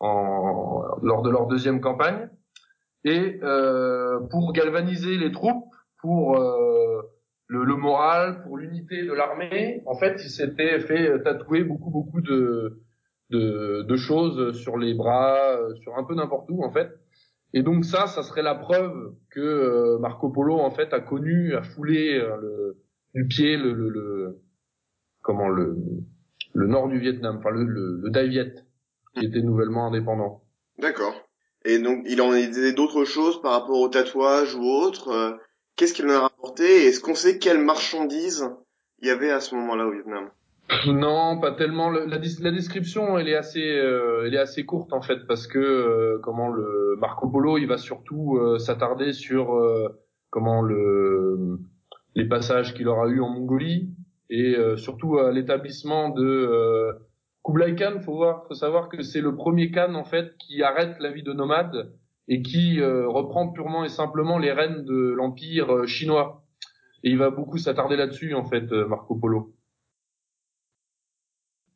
en 0.01 0.83
lors 1.03 1.23
de 1.23 1.31
leur 1.31 1.47
deuxième 1.47 1.81
campagne 1.81 2.29
et 3.05 3.41
pour 4.31 4.53
galvaniser 4.53 5.17
les 5.17 5.33
troupes 5.33 5.65
pour 6.03 6.39
le, 7.49 7.65
le 7.65 7.77
moral, 7.77 8.43
pour 8.43 8.57
l'unité 8.57 9.05
de 9.05 9.13
l'armée. 9.13 9.83
En 9.87 9.97
fait, 9.97 10.17
il 10.25 10.31
s'était 10.31 10.81
fait 10.81 11.23
tatouer 11.23 11.65
beaucoup, 11.65 11.91
beaucoup 11.91 12.21
de, 12.21 12.81
de, 13.31 13.83
de, 13.83 13.97
choses 13.97 14.59
sur 14.61 14.77
les 14.77 14.95
bras, 14.95 15.57
euh, 15.59 15.75
sur 15.77 15.97
un 15.97 16.05
peu 16.05 16.15
n'importe 16.15 16.51
où, 16.51 16.65
en 16.65 16.73
fait. 16.73 16.91
Et 17.55 17.63
donc 17.63 17.85
ça, 17.85 18.07
ça 18.07 18.23
serait 18.23 18.43
la 18.43 18.55
preuve 18.55 19.15
que 19.31 19.41
euh, 19.41 19.99
Marco 19.99 20.29
Polo, 20.31 20.59
en 20.59 20.71
fait, 20.71 20.93
a 20.93 21.01
connu, 21.01 21.55
a 21.55 21.63
foulé 21.63 22.19
euh, 22.19 22.37
le, 22.41 22.77
du 23.15 23.27
pied 23.27 23.57
le, 23.57 23.73
le, 23.73 23.89
le, 23.89 24.43
comment 25.23 25.49
le, 25.49 25.77
le 26.55 26.67
nord 26.67 26.89
du 26.89 26.99
Vietnam, 26.99 27.37
enfin 27.39 27.51
le, 27.51 27.65
le, 27.65 28.01
le 28.03 28.11
Dai 28.11 28.29
Viet, 28.29 28.55
qui 29.15 29.25
était 29.25 29.43
nouvellement 29.43 29.87
indépendant. 29.87 30.43
D'accord. 30.79 31.15
Et 31.65 31.79
donc, 31.79 32.05
il 32.07 32.21
en 32.21 32.33
disait 32.33 32.75
d'autres 32.75 33.05
choses 33.05 33.41
par 33.41 33.53
rapport 33.53 33.81
au 33.81 33.89
tatouage 33.89 34.55
ou 34.55 34.63
autre. 34.63 35.39
Qu'est-ce 35.77 35.93
qu'il 35.93 36.07
en 36.07 36.15
a 36.15 36.21
rapporté 36.21 36.87
Est-ce 36.87 37.01
qu'on 37.01 37.15
sait 37.15 37.39
quelles 37.39 37.63
marchandises 37.63 38.49
il 39.01 39.09
y 39.09 39.11
avait 39.11 39.31
à 39.31 39.41
ce 39.41 39.55
moment-là 39.55 39.87
au 39.87 39.93
Vietnam? 39.93 40.31
Non, 40.87 41.39
pas 41.39 41.53
tellement. 41.53 41.91
La, 41.91 42.19
description, 42.19 43.19
elle 43.19 43.29
est 43.29 43.37
assez, 43.37 43.63
euh, 43.63 44.25
elle 44.27 44.35
est 44.35 44.39
assez 44.39 44.65
courte 44.65 44.93
en 44.93 45.01
fait, 45.01 45.27
parce 45.27 45.47
que 45.47 45.59
euh, 45.59 46.19
comment 46.23 46.49
le 46.49 46.97
Marco 46.99 47.29
Polo, 47.29 47.59
il 47.59 47.67
va 47.67 47.79
surtout 47.79 48.37
euh, 48.37 48.59
s'attarder 48.59 49.13
sur 49.13 49.55
comment 50.31 50.63
le 50.63 51.59
les 52.15 52.25
passages 52.25 52.75
qu'il 52.75 52.89
aura 52.89 53.09
eu 53.09 53.21
en 53.21 53.29
Mongolie 53.29 53.91
et 54.31 54.57
surtout 54.77 55.19
à 55.19 55.31
l'établissement 55.31 56.09
de 56.09 56.97
Kublai 57.45 57.75
Khan. 57.77 58.01
Faut 58.01 58.17
voir, 58.17 58.47
faut 58.49 58.55
savoir 58.55 58.89
que 58.89 59.03
c'est 59.03 59.21
le 59.21 59.37
premier 59.37 59.71
Khan 59.71 59.95
en 59.95 60.05
fait 60.05 60.35
qui 60.39 60.63
arrête 60.63 60.97
la 60.99 61.11
vie 61.11 61.23
de 61.23 61.35
nomade 61.35 61.93
et 62.29 62.43
qui 62.43 62.81
euh, 62.81 63.09
reprend 63.09 63.49
purement 63.49 63.85
et 63.85 63.89
simplement 63.89 64.39
les 64.39 64.53
rênes 64.53 64.85
de 64.85 65.13
l'empire 65.13 65.75
euh, 65.75 65.87
chinois. 65.87 66.45
Et 67.05 67.11
il 67.11 67.19
va 67.19 67.31
beaucoup 67.31 67.59
s'attarder 67.59 67.97
là-dessus, 67.97 68.35
en 68.35 68.45
fait, 68.45 68.73
euh, 68.73 68.87
Marco 68.87 69.15
Polo. 69.15 69.55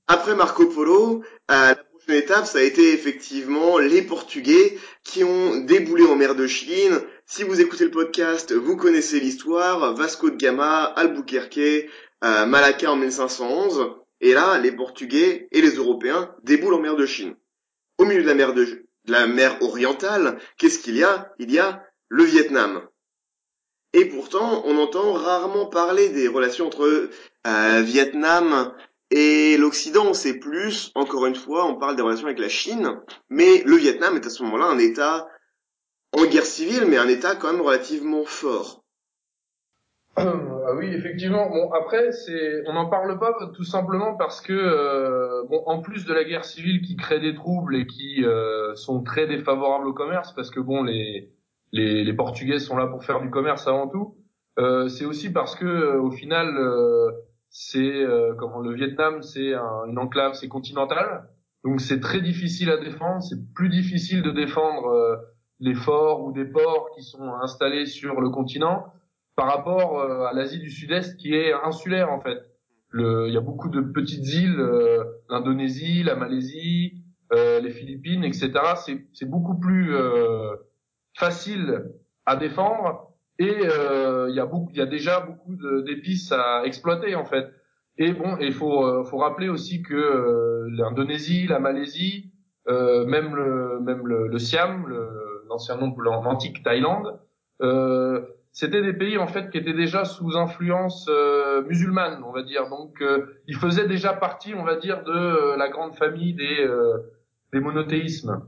Après 0.09 0.35
Marco 0.35 0.67
Polo, 0.67 1.23
la 1.49 1.77
prochaine 1.77 2.17
étape, 2.17 2.45
ça 2.45 2.59
a 2.59 2.63
été 2.63 2.93
effectivement 2.93 3.79
les 3.79 4.03
Portugais 4.03 4.77
qui 5.05 5.23
ont 5.23 5.61
déboulé 5.65 6.05
en 6.05 6.17
mer 6.17 6.35
de 6.35 6.49
Chine. 6.49 7.01
Si 7.27 7.45
vous 7.45 7.61
écoutez 7.61 7.85
le 7.85 7.93
podcast, 7.93 8.53
vous 8.53 8.77
connaissez 8.77 9.21
l'histoire. 9.21 9.95
Vasco 9.95 10.31
de 10.31 10.37
Gama, 10.37 10.83
Albuquerque, 10.83 11.89
Malacca 12.23 12.91
en 12.91 12.97
1511. 12.97 13.93
Et 14.21 14.35
là, 14.35 14.59
les 14.59 14.73
Portugais 14.73 15.47
et 15.53 15.61
les 15.61 15.77
Européens 15.77 16.35
déboulent 16.43 16.75
en 16.75 16.81
mer 16.81 16.97
de 16.97 17.07
Chine. 17.07 17.37
Au 17.99 18.05
milieu 18.05 18.23
de 18.23 18.27
la 18.27 18.35
mer 18.35 18.53
de, 18.53 18.90
la 19.11 19.27
mer 19.27 19.59
orientale, 19.63 20.39
qu'est-ce 20.57 20.79
qu'il 20.79 20.97
y 20.97 21.05
a? 21.05 21.33
Il 21.39 21.51
y 21.51 21.59
a 21.59 21.85
le 22.09 22.25
Vietnam. 22.25 22.83
Et 23.93 24.05
pourtant, 24.05 24.63
on 24.67 24.79
entend 24.79 25.13
rarement 25.13 25.67
parler 25.67 26.11
des 26.11 26.29
relations 26.29 26.67
entre 26.67 27.11
euh, 27.47 27.83
Vietnam 27.83 28.73
et 29.11 29.57
l'Occident. 29.57 30.15
C'est 30.15 30.39
plus, 30.39 30.93
encore 30.95 31.27
une 31.27 31.35
fois, 31.35 31.67
on 31.67 31.75
parle 31.75 31.97
des 31.97 32.03
relations 32.03 32.27
avec 32.27 32.39
la 32.39 32.49
Chine, 32.49 33.01
mais 33.29 33.63
le 33.65 33.77
Vietnam 33.77 34.17
est 34.17 34.27
à 34.27 34.31
ce 34.31 34.43
moment-là 34.45 34.67
un 34.67 34.79
État 34.79 35.29
en 36.13 36.25
guerre 36.25 36.47
civile, 36.47 36.85
mais 36.87 36.97
un 36.97 37.09
État 37.09 37.35
quand 37.35 37.53
même 37.53 37.63
relativement 37.63 38.25
fort. 38.25 38.80
Ah 40.17 40.75
oui, 40.77 40.87
effectivement. 40.87 41.49
Bon, 41.49 41.71
après, 41.73 42.13
c'est, 42.13 42.63
on 42.69 42.75
n'en 42.75 42.89
parle 42.89 43.19
pas 43.19 43.33
tout 43.55 43.65
simplement 43.65 44.17
parce 44.17 44.41
que, 44.41 44.53
euh, 44.53 45.45
bon, 45.49 45.63
en 45.67 45.81
plus 45.81 46.05
de 46.05 46.13
la 46.13 46.25
guerre 46.25 46.45
civile 46.45 46.83
qui 46.83 46.97
crée 46.97 47.21
des 47.21 47.35
troubles 47.35 47.77
et 47.77 47.87
qui 47.87 48.25
euh, 48.25 48.75
sont 48.75 49.03
très 49.03 49.27
défavorables 49.27 49.87
au 49.87 49.93
commerce, 49.93 50.33
parce 50.33 50.51
que 50.51 50.61
bon, 50.61 50.83
les, 50.83 51.33
les, 51.73 52.05
les 52.05 52.13
Portugais 52.13 52.59
sont 52.59 52.77
là 52.77 52.87
pour 52.87 53.05
faire 53.05 53.21
du 53.21 53.31
commerce 53.31 53.67
avant 53.67 53.89
tout. 53.89 54.17
Euh, 54.59 54.89
c'est 54.89 55.05
aussi 55.05 55.33
parce 55.33 55.55
que, 55.57 55.65
euh, 55.65 56.01
au 56.01 56.11
final, 56.11 56.57
euh, 56.57 57.11
c'est 57.49 58.05
comment 58.39 58.61
le 58.61 58.73
Vietnam, 58.73 59.23
c'est 59.23 59.55
un, 59.55 59.87
une 59.89 59.99
enclave, 59.99 60.35
c'est 60.35 60.47
continental, 60.47 61.29
donc 61.65 61.81
c'est 61.81 61.99
très 61.99 62.21
difficile 62.21 62.71
à 62.71 62.77
défendre. 62.77 63.23
C'est 63.23 63.53
plus 63.55 63.69
difficile 63.69 64.23
de 64.23 64.31
défendre 64.31 65.19
les 65.59 65.75
forts 65.75 66.25
ou 66.25 66.33
des 66.33 66.45
ports 66.45 66.91
qui 66.95 67.03
sont 67.03 67.35
installés 67.43 67.87
sur 67.87 68.21
le 68.21 68.31
continent 68.31 68.87
par 69.41 69.49
rapport 69.49 69.99
euh, 69.99 70.27
à 70.27 70.35
l'Asie 70.35 70.59
du 70.59 70.71
Sud-Est 70.71 71.17
qui 71.17 71.33
est 71.35 71.55
insulaire 71.55 72.13
en 72.13 72.21
fait. 72.21 72.41
Il 72.93 73.33
y 73.33 73.39
a 73.39 73.41
beaucoup 73.41 73.71
de 73.71 73.81
petites 73.81 74.27
îles, 74.35 74.61
euh, 74.61 75.03
l'Indonésie, 75.31 76.03
la 76.03 76.15
Malaisie, 76.15 77.03
euh, 77.33 77.59
les 77.59 77.71
Philippines, 77.71 78.23
etc. 78.23 78.53
C'est, 79.15 79.25
beaucoup 79.25 79.59
plus 79.59 79.97
euh, 79.97 80.57
facile 81.17 81.87
à 82.27 82.37
défendre 82.37 83.15
et 83.39 83.61
euh, 83.65 84.29
il 84.29 84.37
y 84.37 84.41
a 84.41 84.51
y 84.75 84.81
a 84.83 84.87
déjà 84.87 85.21
beaucoup 85.21 85.57
d'épices 85.87 86.33
à 86.33 86.65
exploiter 86.67 87.15
en 87.15 87.25
fait. 87.25 87.47
Et 87.97 88.13
bon, 88.13 88.37
il 88.43 88.53
faut, 88.53 89.05
faut 89.05 89.17
rappeler 89.17 89.49
aussi 89.49 89.81
que 89.83 90.67
l'Indonésie, 90.69 91.47
la 91.47 91.61
Malaisie, 91.61 92.31
même 92.69 93.35
le, 93.35 93.81
même 93.81 94.07
le, 94.07 94.29
le 94.29 94.39
Siam, 94.39 94.85
l'ancien 95.49 95.77
nom 95.79 95.89
de 95.89 96.03
l'antique 96.03 96.63
Thaïlande, 96.63 97.19
euh, 97.63 98.23
c'était 98.53 98.83
des 98.83 98.93
pays 98.93 99.17
en 99.17 99.29
fait 99.29 99.51
qui 99.51 99.59
étaient 99.59 99.73
déjà 99.73 100.05
sous 100.05 100.37
influence 100.37 101.07
euh, 101.09 101.63
musulmane, 101.63 102.23
on 102.25 102.33
va 102.33 102.43
dire. 102.43 102.69
Donc 102.69 103.01
euh, 103.01 103.27
ils 103.47 103.57
faisaient 103.57 103.87
déjà 103.87 104.13
partie, 104.13 104.55
on 104.55 104.65
va 104.65 104.77
dire, 104.77 105.05
de 105.05 105.13
euh, 105.13 105.57
la 105.57 105.69
grande 105.69 105.95
famille 105.95 106.35
des, 106.35 106.69
des 107.53 107.61
monothéismes. 107.61 108.43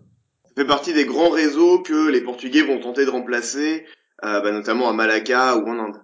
Ça 0.44 0.54
fait 0.56 0.66
partie 0.66 0.92
des 0.92 1.06
grands 1.06 1.30
réseaux 1.30 1.82
que 1.82 2.10
les 2.10 2.20
Portugais 2.20 2.62
vont 2.62 2.80
tenter 2.80 3.06
de 3.06 3.10
remplacer, 3.10 3.86
bah, 4.22 4.52
notamment 4.52 4.88
à 4.88 4.92
Malacca 4.92 5.56
ou 5.56 5.68
en 5.68 5.78
Inde. 5.78 5.96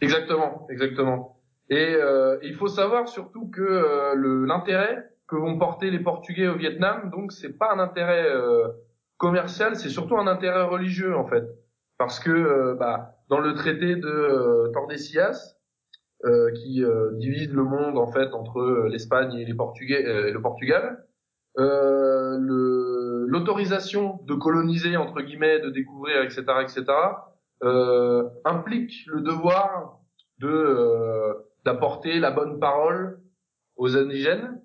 Exactement, 0.00 0.66
exactement. 0.70 1.40
Et 1.68 1.96
il 2.42 2.54
faut 2.54 2.68
savoir 2.68 3.08
surtout 3.08 3.50
que 3.50 4.14
l'intérêt 4.46 5.10
que 5.26 5.36
vont 5.36 5.58
porter 5.58 5.90
les 5.90 5.98
Portugais 5.98 6.48
au 6.48 6.56
Vietnam, 6.56 7.10
donc 7.10 7.32
c'est 7.32 7.58
pas 7.58 7.70
un 7.70 7.78
intérêt 7.80 8.26
commercial, 9.18 9.76
c'est 9.76 9.90
surtout 9.90 10.16
un 10.16 10.26
intérêt 10.26 10.62
religieux 10.62 11.14
en 11.14 11.26
fait 11.26 11.44
parce 11.98 12.20
que 12.20 12.30
euh, 12.30 12.74
bah, 12.74 13.16
dans 13.28 13.40
le 13.40 13.54
traité 13.54 13.96
de 13.96 14.08
euh, 14.08 14.70
Tordesillas, 14.72 15.56
euh, 16.24 16.50
qui 16.52 16.82
divise 17.18 17.52
le 17.52 17.64
monde 17.64 17.98
en 17.98 18.06
fait 18.06 18.32
entre 18.32 18.86
l'Espagne 18.88 19.34
et 19.34 19.44
les 19.44 19.52
Portugais, 19.52 20.30
le 20.32 20.40
Portugal, 20.40 21.04
l'autorisation 23.28 24.20
de 24.24 24.34
coloniser 24.34 24.96
entre 24.96 25.20
guillemets, 25.20 25.60
de 25.60 25.68
découvrir, 25.68 26.22
etc., 26.22 26.44
etc., 26.62 26.84
implique 28.46 29.04
le 29.06 29.20
devoir 29.20 30.00
de 30.38 31.44
d'apporter 31.66 32.18
la 32.20 32.30
bonne 32.30 32.58
parole 32.58 33.20
aux 33.76 33.94
indigènes. 33.98 34.62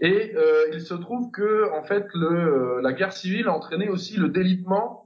Et 0.00 0.34
il 0.72 0.80
se 0.80 0.94
trouve 0.94 1.30
que 1.30 1.70
en 1.72 1.84
fait 1.84 2.08
le, 2.14 2.80
la 2.80 2.92
guerre 2.92 3.12
civile 3.12 3.46
a 3.46 3.52
entraîné 3.52 3.88
aussi 3.88 4.16
le 4.16 4.28
délitement 4.28 4.99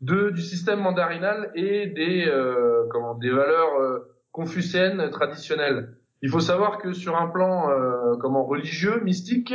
de, 0.00 0.30
du 0.30 0.40
système 0.40 0.80
mandarinal 0.80 1.50
et 1.54 1.86
des, 1.86 2.26
euh, 2.26 2.86
comment, 2.90 3.14
des 3.14 3.30
valeurs 3.30 3.80
euh, 3.80 3.98
confucéennes 4.32 5.10
traditionnelles. 5.10 5.96
Il 6.22 6.30
faut 6.30 6.40
savoir 6.40 6.78
que 6.78 6.92
sur 6.92 7.16
un 7.20 7.28
plan 7.28 7.70
euh, 7.70 8.16
comment 8.20 8.44
religieux, 8.44 9.00
mystique, 9.02 9.54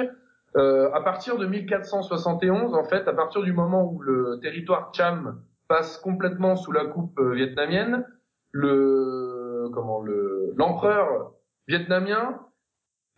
euh, 0.56 0.90
à 0.94 1.02
partir 1.02 1.38
de 1.38 1.46
1471, 1.46 2.74
en 2.74 2.84
fait, 2.84 3.08
à 3.08 3.14
partir 3.14 3.44
du 3.44 3.54
moment 3.54 3.92
où 3.92 4.02
le 4.02 4.40
territoire 4.42 4.92
Cham 4.94 5.42
passe 5.68 5.98
complètement 5.98 6.56
sous 6.56 6.72
la 6.72 6.86
coupe 6.86 7.20
vietnamienne, 7.20 8.06
le 8.52 9.70
comment 9.74 10.02
le 10.02 10.54
l'empereur 10.56 11.34
vietnamien 11.68 12.40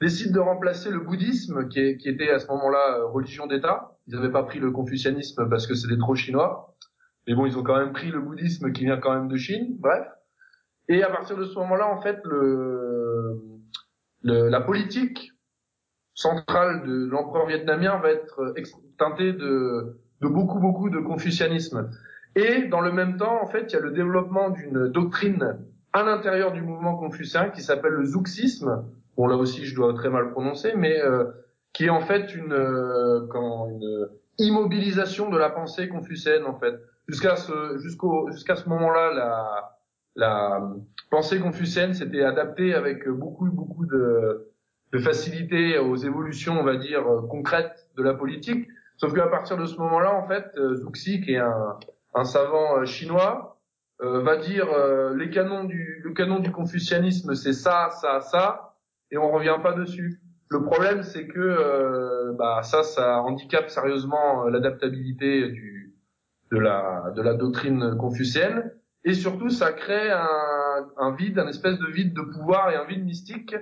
décide 0.02 0.34
de 0.34 0.40
remplacer 0.40 0.90
le 0.90 1.00
bouddhisme, 1.00 1.68
qui, 1.68 1.80
est, 1.80 1.98
qui 1.98 2.10
était 2.10 2.30
à 2.30 2.40
ce 2.40 2.48
moment-là 2.48 3.04
religion 3.06 3.48
d'État. 3.48 3.98
Ils 4.08 4.16
n'avaient 4.16 4.32
pas 4.32 4.44
pris 4.44 4.60
le 4.60 4.72
confucianisme 4.72 5.50
parce 5.50 5.68
que 5.68 5.76
c'était 5.76 5.98
trop 5.98 6.16
chinois. 6.16 6.76
Mais 7.28 7.36
bon, 7.36 7.46
ils 7.46 7.58
ont 7.58 7.64
quand 7.64 7.78
même 7.78 7.92
pris 7.92 8.10
le 8.10 8.22
bouddhisme 8.22 8.72
qui 8.72 8.86
vient 8.86 8.98
quand 8.98 9.14
même 9.14 9.28
de 9.28 9.36
Chine, 9.36 9.76
bref. 9.80 10.08
Et 10.88 11.04
à 11.04 11.10
partir 11.10 11.36
de 11.36 11.44
ce 11.44 11.56
moment-là, 11.56 11.90
en 11.90 12.02
fait, 12.02 12.20
le, 12.24 13.42
le, 14.24 14.48
la 14.48 14.62
politique 14.62 15.34
centrale 16.14 16.84
de 16.88 17.10
l'empereur 17.10 17.46
vietnamien 17.46 17.98
va 17.98 18.12
être 18.12 18.54
teintée 18.98 19.34
de, 19.34 20.00
de 20.22 20.28
beaucoup, 20.28 20.60
beaucoup 20.60 20.90
de 20.90 21.00
confucianisme. 21.00 21.92
Et 22.36 22.64
dans 22.70 22.80
le 22.80 22.94
même 22.94 23.18
temps, 23.18 23.42
en 23.44 23.48
fait, 23.48 23.72
il 23.72 23.74
y 23.74 23.76
a 23.76 23.82
le 23.82 23.92
développement 23.92 24.50
d'une 24.50 24.88
doctrine 24.88 25.58
à 25.92 26.04
l'intérieur 26.04 26.54
du 26.54 26.62
mouvement 26.62 26.96
confucien 26.96 27.50
qui 27.50 27.62
s'appelle 27.62 27.94
le 27.94 28.06
zouxisme. 28.06 28.86
Bon, 29.18 29.28
là 29.28 29.36
aussi, 29.36 29.66
je 29.66 29.76
dois 29.76 29.94
très 29.94 30.10
mal 30.10 30.32
prononcer, 30.32 30.74
mais 30.78 30.98
euh, 31.02 31.26
qui 31.74 31.86
est 31.86 31.90
en 31.90 32.02
fait 32.02 32.34
une, 32.34 32.54
euh, 32.54 33.28
une 33.70 34.08
immobilisation 34.38 35.30
de 35.30 35.38
la 35.38 35.50
pensée 35.50 35.90
confucienne, 35.90 36.46
en 36.46 36.58
fait 36.58 36.80
jusqu'à 37.08 37.36
ce 37.36 37.78
jusqu'au 37.80 38.30
jusqu'à 38.32 38.56
ce 38.56 38.68
moment-là, 38.70 39.14
la 39.14 39.74
la 40.16 40.72
pensée 41.12 41.40
confucienne 41.40 41.94
s'était 41.94 42.24
adaptée 42.24 42.74
avec 42.74 43.08
beaucoup 43.08 43.50
beaucoup 43.52 43.86
de 43.86 44.52
de 44.94 45.00
facilité 45.00 45.78
aux 45.80 45.96
évolutions, 45.98 46.60
on 46.60 46.64
va 46.64 46.78
dire 46.78 47.04
concrètes 47.30 47.90
de 47.98 48.04
la 48.04 48.14
politique. 48.14 48.68
Sauf 48.96 49.14
qu'à 49.14 49.28
partir 49.28 49.58
de 49.58 49.66
ce 49.66 49.78
moment-là, 49.78 50.16
en 50.16 50.28
fait, 50.28 50.46
Zhuxi, 50.76 51.22
qui 51.22 51.34
est 51.34 51.40
un, 51.40 51.78
un 52.18 52.24
savant 52.24 52.80
euh, 52.80 52.86
chinois, 52.86 53.60
euh, 54.02 54.22
va 54.22 54.38
dire 54.38 54.68
euh, 54.72 55.16
les 55.16 55.30
canons 55.30 55.64
du 55.64 56.02
le 56.04 56.14
canon 56.14 56.40
du 56.40 56.52
confucianisme, 56.52 57.36
c'est 57.36 57.54
ça, 57.54 57.90
ça, 58.02 58.22
ça, 58.22 58.76
et 59.12 59.18
on 59.18 59.32
revient 59.32 59.58
pas 59.62 59.74
dessus. 59.74 60.22
Le 60.50 60.64
problème, 60.64 61.04
c'est 61.04 61.28
que 61.28 62.32
bah 62.38 62.62
ça, 62.64 62.84
ça 62.84 63.22
handicape 63.22 63.70
sérieusement 63.70 64.46
l'adaptabilité 64.46 65.50
du 65.50 65.87
de 66.52 66.60
la, 66.60 67.12
de 67.16 67.22
la 67.22 67.34
doctrine 67.34 67.96
confucienne. 67.98 68.72
Et 69.04 69.14
surtout, 69.14 69.50
ça 69.50 69.72
crée 69.72 70.12
un, 70.12 70.88
un 70.98 71.16
vide, 71.16 71.40
un 71.40 71.48
espèce 71.48 71.80
de 71.80 71.86
vide 71.88 72.14
de 72.14 72.22
pouvoir 72.22 72.72
et 72.72 72.76
un 72.76 72.86
vide 72.86 73.06
mystique 73.06 73.56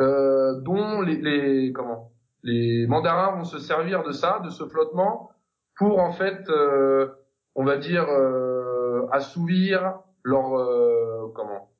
euh, 0.00 0.60
dont 0.60 1.02
les, 1.02 1.16
les, 1.16 1.72
comment 1.72 2.12
les 2.42 2.86
mandarins 2.86 3.36
vont 3.36 3.44
se 3.44 3.58
servir 3.58 4.02
de 4.04 4.12
ça, 4.12 4.40
de 4.44 4.50
ce 4.50 4.64
flottement, 4.64 5.30
pour 5.76 5.98
en 5.98 6.12
fait, 6.12 6.48
euh, 6.48 7.08
on 7.54 7.64
va 7.64 7.76
dire, 7.76 8.06
euh, 8.08 9.06
assouvir 9.12 10.00
leur 10.22 10.56
euh, 10.56 11.32
comment 11.34 11.70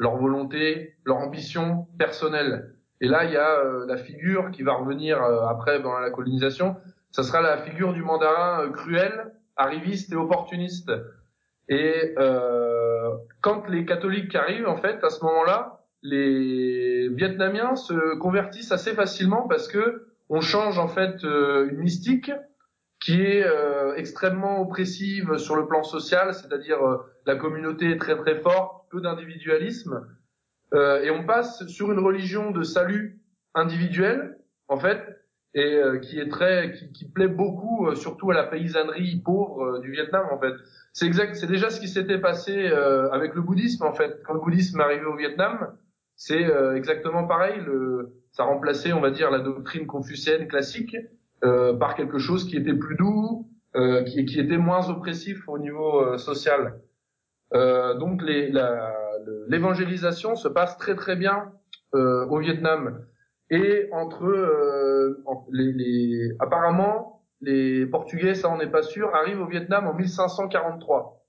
leur 0.00 0.16
volonté, 0.16 0.94
leur 1.04 1.18
ambition 1.18 1.88
personnelle. 1.98 2.76
Et 3.00 3.08
là, 3.08 3.24
il 3.24 3.32
y 3.32 3.36
a 3.36 3.60
euh, 3.60 3.86
la 3.86 3.96
figure 3.96 4.50
qui 4.50 4.62
va 4.62 4.74
revenir 4.74 5.22
euh, 5.22 5.46
après 5.46 5.80
dans 5.80 5.98
la 5.98 6.10
colonisation. 6.10 6.76
Ça 7.10 7.22
sera 7.22 7.40
la 7.40 7.58
figure 7.58 7.92
du 7.92 8.02
mandarin 8.02 8.70
cruel 8.70 9.32
arriviste 9.58 10.12
et 10.12 10.16
opportuniste. 10.16 10.90
Et 11.68 12.14
euh, 12.18 13.10
quand 13.42 13.68
les 13.68 13.84
catholiques 13.84 14.34
arrivent, 14.34 14.68
en 14.68 14.78
fait, 14.78 15.04
à 15.04 15.10
ce 15.10 15.22
moment-là, 15.24 15.84
les 16.02 17.08
Vietnamiens 17.10 17.76
se 17.76 18.16
convertissent 18.16 18.72
assez 18.72 18.94
facilement 18.94 19.46
parce 19.48 19.68
que 19.68 20.08
on 20.28 20.40
change 20.40 20.78
en 20.78 20.88
fait 20.88 21.24
euh, 21.24 21.68
une 21.70 21.78
mystique 21.78 22.30
qui 23.00 23.22
est 23.22 23.44
euh, 23.44 23.94
extrêmement 23.94 24.60
oppressive 24.60 25.38
sur 25.38 25.56
le 25.56 25.66
plan 25.66 25.82
social, 25.82 26.34
c'est-à-dire 26.34 26.82
euh, 26.82 26.98
la 27.26 27.36
communauté 27.36 27.92
est 27.92 27.98
très 27.98 28.16
très 28.16 28.40
forte, 28.40 28.86
peu 28.90 29.00
d'individualisme, 29.00 30.06
et 30.74 31.10
on 31.10 31.24
passe 31.24 31.66
sur 31.66 31.90
une 31.92 31.98
religion 31.98 32.50
de 32.50 32.62
salut 32.62 33.22
individuel, 33.54 34.38
en 34.68 34.78
fait, 34.78 35.17
et 35.58 35.74
euh, 35.74 35.98
qui 35.98 36.20
est 36.20 36.28
très 36.28 36.72
qui, 36.72 36.92
qui 36.92 37.04
plaît 37.04 37.28
beaucoup 37.28 37.88
euh, 37.88 37.94
surtout 37.96 38.30
à 38.30 38.34
la 38.34 38.44
paysannerie 38.44 39.16
pauvre 39.16 39.64
euh, 39.64 39.80
du 39.80 39.90
Vietnam 39.90 40.26
en 40.30 40.38
fait. 40.38 40.54
C'est 40.92 41.06
exact 41.06 41.34
c'est 41.34 41.48
déjà 41.48 41.70
ce 41.70 41.80
qui 41.80 41.88
s'était 41.88 42.18
passé 42.18 42.66
avec 43.12 43.34
le 43.34 43.42
bouddhisme 43.42 43.84
en 43.84 43.92
fait. 43.92 44.22
Quand 44.24 44.34
le 44.34 44.40
bouddhisme 44.40 44.80
est 44.80 44.84
arrivé 44.84 45.04
au 45.04 45.16
Vietnam 45.16 45.76
c'est 46.16 46.46
exactement 46.74 47.26
pareil. 47.26 47.60
Le 47.64 48.14
ça 48.32 48.44
remplaçait 48.44 48.92
on 48.92 49.00
va 49.00 49.10
dire 49.10 49.30
la 49.30 49.38
doctrine 49.38 49.86
confucienne 49.86 50.48
classique 50.48 50.96
par 51.40 51.94
quelque 51.94 52.18
chose 52.18 52.48
qui 52.48 52.56
était 52.56 52.74
plus 52.74 52.96
doux 52.96 53.48
qui, 54.06 54.24
qui 54.24 54.40
était 54.40 54.56
moins 54.58 54.90
oppressif 54.90 55.48
au 55.48 55.58
niveau 55.58 56.16
social. 56.18 56.80
Donc 57.52 58.22
l'évangélisation 59.48 60.34
se 60.34 60.48
passe 60.48 60.76
très 60.78 60.96
très 60.96 61.14
bien 61.14 61.52
au 61.92 62.38
Vietnam 62.38 63.04
et 63.50 63.88
entre 63.92 64.26
les, 65.50 65.72
les, 65.72 66.36
apparemment 66.38 67.22
les 67.40 67.86
Portugais, 67.86 68.34
ça 68.34 68.50
on 68.50 68.58
n'est 68.58 68.70
pas 68.70 68.82
sûr, 68.82 69.14
arrivent 69.14 69.40
au 69.40 69.46
Vietnam 69.46 69.86
en 69.86 69.94
1543. 69.94 71.24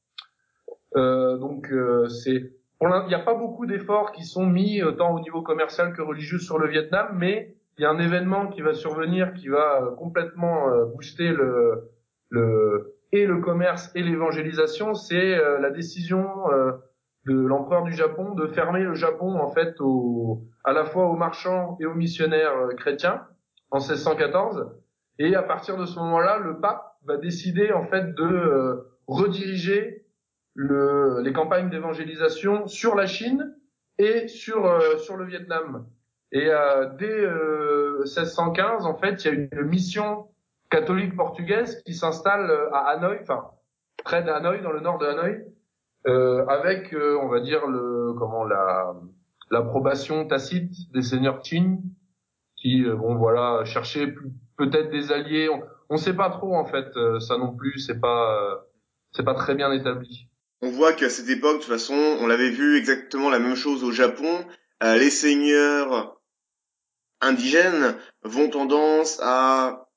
donc 0.95 1.71
c'est 2.09 2.53
il 2.81 3.07
n'y 3.07 3.13
a 3.13 3.19
pas 3.19 3.33
beaucoup 3.33 3.65
d'efforts 3.65 4.13
qui 4.13 4.23
sont 4.23 4.45
mis 4.45 4.81
tant 4.97 5.13
au 5.13 5.19
niveau 5.19 5.41
commercial 5.41 5.93
que 5.93 6.01
religieux 6.01 6.39
sur 6.39 6.57
le 6.57 6.67
Vietnam, 6.67 7.09
mais 7.13 7.55
il 7.79 7.83
y 7.83 7.85
a 7.85 7.89
un 7.91 7.99
événement 7.99 8.47
qui 8.47 8.61
va 8.61 8.73
survenir 8.73 9.33
qui 9.33 9.47
va 9.47 9.81
euh, 9.81 9.95
complètement 9.95 10.69
euh, 10.69 10.85
booster 10.85 11.29
le, 11.29 11.89
le 12.29 12.95
et 13.13 13.25
le 13.25 13.39
commerce 13.39 13.89
et 13.95 14.03
l'évangélisation, 14.03 14.93
c'est 14.93 15.35
euh, 15.35 15.59
la 15.59 15.71
décision 15.71 16.27
de 17.25 17.33
l'empereur 17.33 17.83
du 17.83 17.93
Japon 17.93 18.33
de 18.33 18.47
fermer 18.47 18.81
le 18.81 18.93
Japon 18.93 19.39
en 19.39 19.49
fait 19.49 19.75
au, 19.79 20.43
à 20.63 20.73
la 20.73 20.85
fois 20.85 21.07
aux 21.07 21.15
marchands 21.15 21.77
et 21.79 21.85
aux 21.85 21.93
missionnaires 21.93 22.69
chrétiens 22.77 23.25
en 23.71 23.77
1614. 23.77 24.71
Et 25.19 25.35
à 25.35 25.43
partir 25.43 25.77
de 25.77 25.85
ce 25.85 25.99
moment-là, 25.99 26.37
le 26.37 26.59
pape 26.59 26.95
va 27.05 27.17
décider 27.17 27.71
en 27.71 27.85
fait 27.85 28.15
de 28.15 28.87
rediriger 29.07 30.05
le, 30.55 31.21
les 31.21 31.33
campagnes 31.33 31.69
d'évangélisation 31.69 32.67
sur 32.67 32.95
la 32.95 33.05
Chine 33.05 33.55
et 33.97 34.27
sur 34.27 34.81
sur 34.99 35.17
le 35.17 35.25
Vietnam. 35.25 35.85
Et 36.31 36.47
euh, 36.49 36.89
dès 36.97 37.25
1615, 38.05 38.85
euh, 38.85 38.87
en 38.87 38.95
fait, 38.95 39.25
il 39.25 39.27
y 39.27 39.29
a 39.29 39.33
une 39.33 39.67
mission 39.67 40.27
catholique 40.69 41.15
portugaise 41.15 41.81
qui 41.83 41.93
s'installe 41.93 42.49
euh, 42.51 42.71
à 42.71 42.89
Hanoï, 42.89 43.17
enfin 43.21 43.49
près 44.03 44.23
d'Hanoï, 44.23 44.61
dans 44.61 44.71
le 44.71 44.79
nord 44.79 44.99
de 44.99 45.07
Hanoï, 45.07 45.31
euh, 45.33 45.43
avec, 46.05 46.95
on 47.21 47.27
va 47.27 47.39
dire, 47.39 47.67
le 47.67 48.13
comment 48.17 48.43
la 48.43 48.93
l'approbation 49.51 50.27
tacite 50.27 50.71
des 50.93 51.01
seigneurs 51.01 51.41
Qing, 51.41 51.81
qui, 52.55 52.83
bon 52.83 53.15
voilà, 53.15 53.65
cherchaient 53.65 54.13
peut-être 54.57 54.91
des 54.91 55.11
alliés. 55.11 55.49
On 55.89 55.95
ne 55.95 55.99
sait 55.99 56.13
pas 56.13 56.29
trop 56.29 56.55
en 56.55 56.65
fait, 56.65 56.87
ça 57.19 57.37
non 57.37 57.55
plus, 57.55 57.79
c'est 57.79 57.99
pas 57.99 58.65
c'est 59.11 59.23
pas 59.23 59.33
très 59.33 59.55
bien 59.55 59.71
établi. 59.71 60.27
On 60.61 60.69
voit 60.69 60.93
qu'à 60.93 61.09
cette 61.09 61.29
époque, 61.29 61.57
de 61.57 61.61
toute 61.63 61.71
façon, 61.71 61.93
on 61.93 62.27
l'avait 62.27 62.51
vu 62.51 62.77
exactement 62.77 63.29
la 63.29 63.39
même 63.39 63.55
chose 63.55 63.83
au 63.83 63.91
Japon. 63.91 64.45
les 64.81 65.09
seigneurs 65.09 66.19
indigènes 67.21 67.95
vont 68.23 68.49
tendance 68.49 69.19
à 69.23 69.88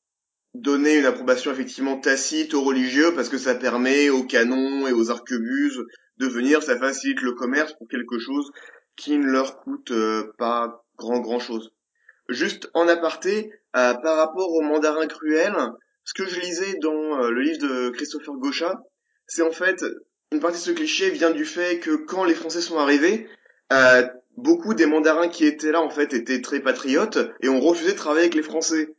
donner 0.54 0.98
une 0.98 1.06
approbation 1.06 1.50
effectivement 1.50 1.98
tacite 1.98 2.54
aux 2.54 2.62
religieux 2.62 3.14
parce 3.14 3.28
que 3.28 3.38
ça 3.38 3.54
permet 3.54 4.10
aux 4.10 4.24
canons 4.24 4.86
et 4.86 4.92
aux 4.92 5.10
arquebuses 5.10 5.82
de 6.18 6.26
venir, 6.26 6.62
ça 6.62 6.78
facilite 6.78 7.22
le 7.22 7.32
commerce 7.32 7.72
pour 7.74 7.88
quelque 7.88 8.18
chose 8.18 8.50
qui 8.96 9.18
ne 9.18 9.26
leur 9.26 9.60
coûte 9.60 9.90
euh, 9.90 10.32
pas 10.38 10.84
grand 10.96 11.20
grand 11.20 11.38
chose. 11.38 11.72
Juste 12.28 12.70
en 12.74 12.86
aparté, 12.86 13.50
euh, 13.76 13.94
par 13.94 14.16
rapport 14.16 14.50
au 14.52 14.60
mandarin 14.60 15.06
cruel, 15.06 15.54
ce 16.04 16.14
que 16.14 16.28
je 16.28 16.40
lisais 16.40 16.74
dans 16.80 17.22
euh, 17.22 17.30
le 17.30 17.40
livre 17.40 17.66
de 17.66 17.90
Christopher 17.90 18.34
Gauchat, 18.34 18.82
c'est 19.26 19.42
en 19.42 19.50
fait 19.50 19.84
une 20.30 20.40
partie 20.40 20.58
de 20.58 20.64
ce 20.64 20.70
cliché 20.70 21.10
vient 21.10 21.30
du 21.30 21.44
fait 21.44 21.78
que 21.78 21.90
quand 21.90 22.24
les 22.24 22.34
Français 22.34 22.60
sont 22.60 22.78
arrivés, 22.78 23.28
beaucoup 24.36 24.74
des 24.74 24.86
mandarins 24.86 25.28
qui 25.28 25.46
étaient 25.46 25.72
là 25.72 25.80
en 25.80 25.90
fait 25.90 26.12
étaient 26.14 26.40
très 26.40 26.60
patriotes 26.60 27.18
et 27.40 27.48
ont 27.48 27.60
refusé 27.60 27.92
de 27.92 27.96
travailler 27.96 28.24
avec 28.24 28.34
les 28.34 28.42
Français. 28.42 28.94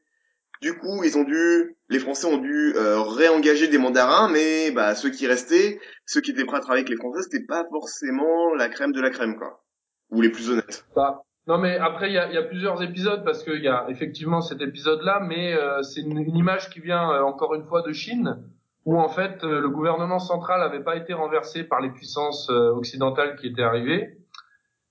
Du 0.64 0.78
coup, 0.78 1.04
ils 1.04 1.18
ont 1.18 1.26
dû, 1.26 1.76
les 1.90 2.00
Français 2.00 2.26
ont 2.26 2.38
dû 2.38 2.74
euh, 2.78 3.02
réengager 3.02 3.68
des 3.68 3.78
mandarins, 3.78 4.30
mais 4.30 4.72
bah 4.72 4.96
ceux 4.96 5.10
qui 5.10 5.28
restaient, 5.28 5.78
ceux 6.06 6.22
qui 6.22 6.32
étaient 6.32 6.46
prêts 6.46 6.56
à 6.56 6.62
travailler 6.62 6.86
avec 6.86 6.90
les 6.90 6.96
Français, 6.96 7.22
c'était 7.24 7.46
pas 7.46 7.66
forcément 7.70 8.56
la 8.56 8.70
crème 8.70 8.94
de 8.94 9.02
la 9.02 9.10
crème 9.10 9.36
quoi, 9.36 9.62
ou 10.10 10.22
les 10.22 10.30
plus 10.30 10.50
honnêtes. 10.50 10.86
Bah, 10.96 11.24
non 11.48 11.58
mais 11.58 11.78
après 11.78 12.08
il 12.08 12.14
y 12.14 12.18
a, 12.18 12.32
y 12.32 12.38
a, 12.38 12.44
plusieurs 12.44 12.82
épisodes 12.82 13.26
parce 13.26 13.44
qu'il 13.44 13.62
y 13.62 13.68
a 13.68 13.86
effectivement 13.90 14.40
cet 14.40 14.62
épisode-là, 14.62 15.20
mais 15.28 15.54
euh, 15.54 15.82
c'est 15.82 16.00
une, 16.00 16.34
image 16.34 16.70
qui 16.70 16.80
vient 16.80 17.12
euh, 17.12 17.24
encore 17.24 17.54
une 17.56 17.66
fois 17.66 17.82
de 17.82 17.92
Chine 17.92 18.38
où 18.86 18.98
en 18.98 19.10
fait 19.10 19.44
le 19.44 19.70
gouvernement 19.70 20.20
central 20.20 20.62
n'avait 20.62 20.84
pas 20.84 20.96
été 20.96 21.14
renversé 21.14 21.66
par 21.66 21.82
les 21.82 21.90
puissances 21.90 22.50
occidentales 22.50 23.36
qui 23.38 23.48
étaient 23.48 23.64
arrivées 23.64 24.18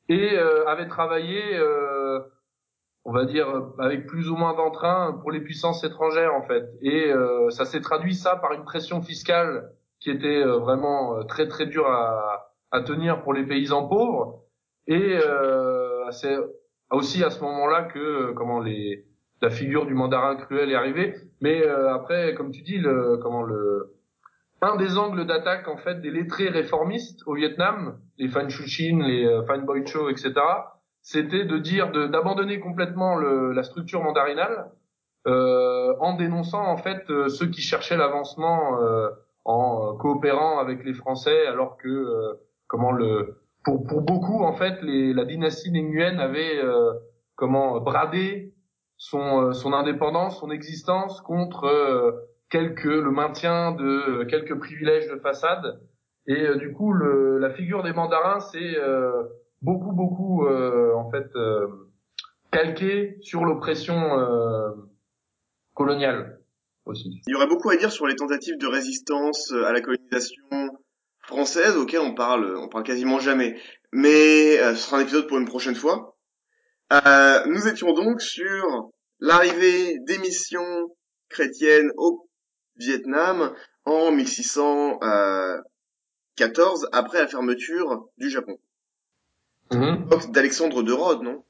et 0.08 0.36
euh, 0.36 0.66
avait 0.66 0.88
travaillé, 0.88 1.40
euh, 1.54 2.20
on 3.04 3.12
va 3.12 3.24
dire, 3.24 3.46
avec 3.78 4.06
plus 4.06 4.30
ou 4.30 4.36
moins 4.36 4.54
d'entrain 4.54 5.18
pour 5.20 5.32
les 5.32 5.40
puissances 5.40 5.82
étrangères 5.84 6.34
en 6.34 6.42
fait. 6.42 6.64
Et 6.82 7.10
euh, 7.10 7.50
ça 7.50 7.64
s'est 7.64 7.80
traduit 7.80 8.14
ça 8.14 8.36
par 8.36 8.52
une 8.52 8.64
pression 8.64 9.02
fiscale 9.02 9.70
qui 10.00 10.10
était 10.10 10.42
vraiment 10.42 11.24
très 11.24 11.46
très 11.46 11.66
dure 11.66 11.86
à, 11.86 12.52
à, 12.70 12.80
tenir 12.82 13.22
pour 13.22 13.32
les 13.32 13.44
paysans 13.44 13.88
pauvres. 13.88 14.42
Et 14.88 15.16
c'est 16.10 16.36
aussi 16.90 17.22
à 17.22 17.30
ce 17.30 17.40
moment-là 17.42 17.84
que 17.84 18.32
comment 18.32 18.58
les 18.58 19.04
la 19.40 19.50
figure 19.50 19.86
du 19.86 19.94
mandarin 19.94 20.36
cruel 20.36 20.70
est 20.70 20.74
arrivée. 20.74 21.14
Mais 21.40 21.64
après, 21.64 22.34
comme 22.34 22.50
tu 22.50 22.62
dis, 22.62 22.78
le 22.78 23.16
comment 23.18 23.42
le 23.42 23.92
un 24.62 24.76
des 24.76 24.96
angles 24.96 25.26
d'attaque 25.26 25.66
en 25.66 25.76
fait 25.76 26.00
des 26.00 26.10
lettrés 26.10 26.48
réformistes 26.48 27.20
au 27.26 27.34
Vietnam, 27.34 27.98
les 28.16 28.28
Fan 28.28 28.48
Chuchin, 28.48 29.02
les 29.04 29.26
euh, 29.26 29.42
Fan 29.42 29.64
Boy 29.64 29.84
Cho, 29.84 30.08
etc., 30.08 30.32
c'était 31.02 31.44
de 31.44 31.58
dire 31.58 31.90
d'abandonner 31.90 32.60
complètement 32.60 33.16
le, 33.16 33.52
la 33.52 33.62
structure 33.62 34.02
mandarinale 34.02 34.70
euh, 35.26 35.94
en 36.00 36.14
dénonçant 36.14 36.64
en 36.64 36.76
fait 36.76 37.08
euh, 37.10 37.28
ceux 37.28 37.46
qui 37.46 37.60
cherchaient 37.60 37.96
l'avancement 37.96 38.80
euh, 38.80 39.08
en 39.44 39.94
coopérant 39.96 40.58
avec 40.58 40.84
les 40.84 40.94
Français, 40.94 41.46
alors 41.46 41.76
que 41.76 42.38
comment 42.68 42.92
le 42.92 43.40
pour 43.64 43.84
pour 43.84 44.02
beaucoup 44.02 44.44
en 44.44 44.52
fait 44.52 44.80
les, 44.82 45.12
la 45.12 45.24
dynastie 45.24 45.72
Nguyen 45.72 46.18
avait 46.18 46.60
comment 47.34 47.80
bradé 47.80 48.54
son 48.96 49.52
son 49.52 49.72
indépendance, 49.72 50.38
son 50.38 50.52
existence 50.52 51.20
contre 51.22 52.22
quelques 52.52 52.84
le 52.84 53.10
maintien 53.10 53.72
de 53.72 54.24
quelques 54.24 54.56
privilèges 54.58 55.08
de 55.08 55.16
façade. 55.16 55.80
Et 56.26 56.40
euh, 56.42 56.56
du 56.56 56.72
coup 56.72 56.92
le, 56.92 57.38
la 57.38 57.50
figure 57.50 57.82
des 57.82 57.92
mandarins 57.92 58.40
c'est 58.40 58.76
euh, 58.78 59.24
beaucoup 59.62 59.92
beaucoup 59.92 60.46
euh, 60.46 60.94
en 60.94 61.10
fait 61.10 61.30
calqué 62.50 63.18
sur 63.22 63.44
l'oppression 63.44 63.96
coloniale 65.74 66.40
aussi. 66.84 67.22
Il 67.26 67.32
y 67.32 67.34
aurait 67.34 67.46
beaucoup 67.46 67.70
à 67.70 67.76
dire 67.76 67.92
sur 67.92 68.06
les 68.06 68.16
tentatives 68.16 68.58
de 68.58 68.66
résistance 68.66 69.52
à 69.52 69.72
la 69.72 69.80
colonisation 69.80 70.42
française 71.20 71.76
auxquelles 71.76 72.00
on 72.00 72.14
parle 72.14 72.56
on 72.56 72.68
parle 72.68 72.84
quasiment 72.84 73.20
jamais 73.20 73.56
mais 73.92 74.56
ce 74.56 74.74
sera 74.74 74.98
un 74.98 75.00
épisode 75.00 75.28
pour 75.28 75.38
une 75.38 75.46
prochaine 75.46 75.76
fois. 75.76 76.16
nous 76.90 77.68
étions 77.68 77.92
donc 77.92 78.20
sur 78.20 78.90
l'arrivée 79.20 79.98
des 80.00 80.18
missions 80.18 80.90
chrétiennes 81.28 81.92
au 81.96 82.28
Vietnam 82.76 83.54
en 83.84 84.12
1614 84.12 86.88
après 86.92 87.20
la 87.20 87.28
fermeture 87.28 88.08
du 88.18 88.30
Japon. 88.30 88.58
Mmh. 89.72 90.32
D'Alexandre 90.32 90.82
de 90.82 90.92
Rhodes, 90.92 91.22
non? 91.22 91.42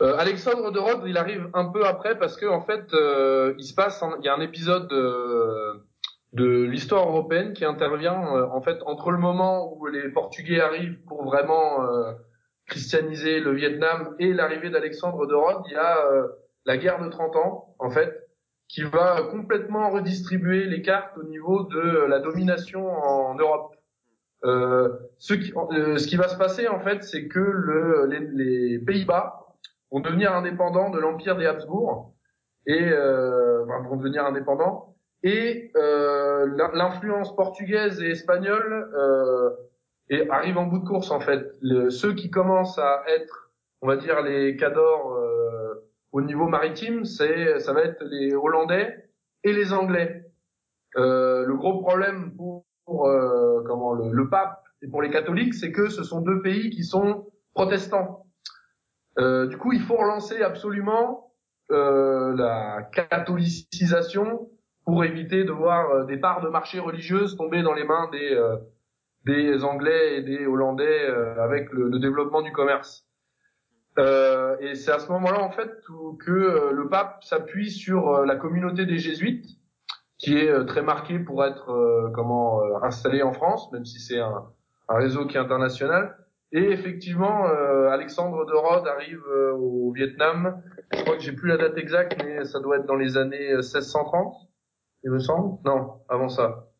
Euh, 0.00 0.16
Alexandre 0.16 0.70
de 0.70 0.78
Rhodes, 0.78 1.02
il 1.06 1.16
arrive 1.16 1.48
un 1.54 1.66
peu 1.66 1.84
après 1.84 2.18
parce 2.18 2.36
que 2.36 2.46
en 2.46 2.60
fait, 2.60 2.92
euh, 2.94 3.54
il 3.58 3.64
se 3.64 3.74
passe, 3.74 4.02
il 4.20 4.24
y 4.24 4.28
a 4.28 4.34
un 4.34 4.40
épisode 4.40 4.88
de, 4.88 5.82
de 6.34 6.62
l'histoire 6.62 7.08
européenne 7.08 7.52
qui 7.52 7.64
intervient 7.64 8.36
euh, 8.36 8.46
en 8.52 8.60
fait 8.60 8.78
entre 8.86 9.10
le 9.10 9.18
moment 9.18 9.72
où 9.74 9.86
les 9.86 10.08
Portugais 10.08 10.60
arrivent 10.60 10.98
pour 11.06 11.24
vraiment 11.24 11.82
euh, 11.82 12.12
christianiser 12.66 13.40
le 13.40 13.52
Vietnam 13.52 14.14
et 14.20 14.32
l'arrivée 14.32 14.70
d'Alexandre 14.70 15.26
de 15.26 15.34
Rhodes. 15.34 15.62
Il 15.66 15.72
y 15.72 15.76
a 15.76 15.96
la 16.64 16.76
guerre 16.76 17.02
de 17.02 17.08
30 17.08 17.36
ans 17.36 17.74
en 17.78 17.90
fait 17.90 18.28
qui 18.68 18.82
va 18.82 19.22
complètement 19.30 19.90
redistribuer 19.90 20.66
les 20.66 20.82
cartes 20.82 21.16
au 21.16 21.24
niveau 21.24 21.64
de 21.64 22.06
la 22.06 22.20
domination 22.20 22.86
en 22.86 23.34
Europe. 23.34 23.74
Euh, 24.44 24.88
ce, 25.18 25.34
qui, 25.34 25.52
euh, 25.56 25.98
ce 25.98 26.06
qui 26.06 26.16
va 26.16 26.28
se 26.28 26.36
passer 26.36 26.68
en 26.68 26.80
fait, 26.80 27.02
c'est 27.02 27.26
que 27.26 27.40
le, 27.40 28.06
les, 28.06 28.20
les 28.20 28.78
Pays-Bas 28.78 29.46
vont 29.90 30.00
devenir 30.00 30.32
indépendants 30.34 30.90
de 30.90 30.98
l'empire 30.98 31.36
des 31.36 31.46
Habsbourg 31.46 32.14
et 32.66 32.88
euh, 32.92 33.64
vont 33.64 33.96
devenir 33.96 34.24
indépendants 34.26 34.94
et 35.24 35.72
l'influence 35.74 37.34
portugaise 37.34 38.00
et 38.00 38.10
espagnole 38.10 38.88
et 40.10 40.28
arrive 40.30 40.58
en 40.58 40.66
bout 40.66 40.78
de 40.78 40.86
course 40.86 41.10
en 41.10 41.20
fait. 41.20 41.52
Le, 41.60 41.90
ceux 41.90 42.14
qui 42.14 42.30
commencent 42.30 42.78
à 42.78 43.02
être, 43.08 43.50
on 43.82 43.88
va 43.88 43.96
dire 43.96 44.22
les 44.22 44.56
cadors 44.56 45.12
euh, 45.12 45.86
au 46.12 46.22
niveau 46.22 46.46
maritime, 46.46 47.04
c'est 47.04 47.58
ça 47.60 47.72
va 47.72 47.82
être 47.82 48.02
les 48.04 48.34
Hollandais 48.34 49.10
et 49.44 49.52
les 49.52 49.72
Anglais. 49.72 50.24
Euh, 50.96 51.44
le 51.44 51.54
gros 51.54 51.80
problème 51.80 52.34
pour, 52.36 52.64
euh, 52.88 53.62
comment 53.66 53.92
le, 53.94 54.10
le, 54.12 54.28
pape 54.28 54.62
et 54.82 54.88
pour 54.88 55.02
les 55.02 55.10
catholiques, 55.10 55.54
c'est 55.54 55.72
que 55.72 55.88
ce 55.88 56.02
sont 56.02 56.20
deux 56.20 56.40
pays 56.40 56.70
qui 56.70 56.84
sont 56.84 57.26
protestants. 57.54 58.26
Euh, 59.18 59.46
du 59.46 59.56
coup, 59.56 59.72
il 59.72 59.80
faut 59.80 59.96
relancer 59.96 60.42
absolument 60.42 61.32
euh, 61.70 62.34
la 62.36 62.82
catholicisation 62.92 64.48
pour 64.84 65.04
éviter 65.04 65.44
de 65.44 65.50
voir 65.50 65.90
euh, 65.90 66.04
des 66.04 66.16
parts 66.16 66.40
de 66.40 66.48
marché 66.48 66.78
religieuses 66.78 67.36
tomber 67.36 67.62
dans 67.62 67.74
les 67.74 67.84
mains 67.84 68.08
des 68.10 68.40
des 69.26 69.64
Anglais 69.64 70.18
et 70.18 70.22
des 70.22 70.46
Hollandais 70.46 71.06
avec 71.38 71.70
le, 71.72 71.88
le, 71.90 71.98
développement 71.98 72.40
du 72.40 72.52
commerce. 72.52 73.04
et 73.98 74.74
c'est 74.74 74.92
à 74.92 75.00
ce 75.00 75.10
moment-là 75.12 75.40
en 75.40 75.50
fait 75.50 75.70
que 76.24 76.70
le 76.72 76.88
pape 76.88 77.22
s'appuie 77.24 77.70
sur 77.70 78.24
la 78.24 78.36
communauté 78.36 78.86
des 78.86 78.98
jésuites, 78.98 79.57
qui 80.18 80.36
est 80.36 80.66
très 80.66 80.82
marquée 80.82 81.18
pour 81.18 81.44
être 81.44 82.10
comment 82.14 82.60
installée 82.82 83.22
en 83.22 83.32
France, 83.32 83.70
même 83.72 83.84
si 83.84 84.00
c'est 84.00 84.20
un, 84.20 84.44
un 84.88 84.96
réseau 84.96 85.26
qui 85.26 85.36
est 85.36 85.40
international. 85.40 86.16
Et 86.52 86.70
effectivement, 86.70 87.46
euh, 87.46 87.90
Alexandre 87.90 88.46
de 88.46 88.54
Rhodes 88.54 88.86
arrive 88.86 89.22
euh, 89.28 89.52
au 89.52 89.92
Vietnam. 89.92 90.62
Je 90.92 91.02
crois 91.02 91.16
que 91.16 91.22
j'ai 91.22 91.32
plus 91.32 91.48
la 91.48 91.58
date 91.58 91.76
exacte, 91.76 92.22
mais 92.24 92.44
ça 92.44 92.60
doit 92.60 92.78
être 92.78 92.86
dans 92.86 92.96
les 92.96 93.18
années 93.18 93.54
1630, 93.56 94.34
euh, 94.34 94.46
il 95.04 95.10
me 95.10 95.18
semble. 95.18 95.58
Non, 95.64 96.00
avant 96.08 96.30
ça. 96.30 96.70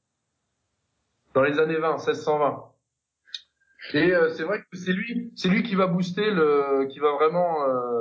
Dans 1.35 1.43
les 1.43 1.59
années 1.59 1.77
20, 1.77 1.97
1620. 1.97 2.65
Et 3.95 4.13
c'est 4.35 4.43
vrai 4.43 4.59
que 4.59 4.77
c'est 4.77 4.93
lui, 4.93 5.33
c'est 5.37 5.49
lui 5.49 5.63
qui 5.63 5.75
va 5.75 5.87
booster 5.87 6.31
le, 6.31 6.87
qui 6.91 6.99
va 6.99 7.13
vraiment 7.13 7.59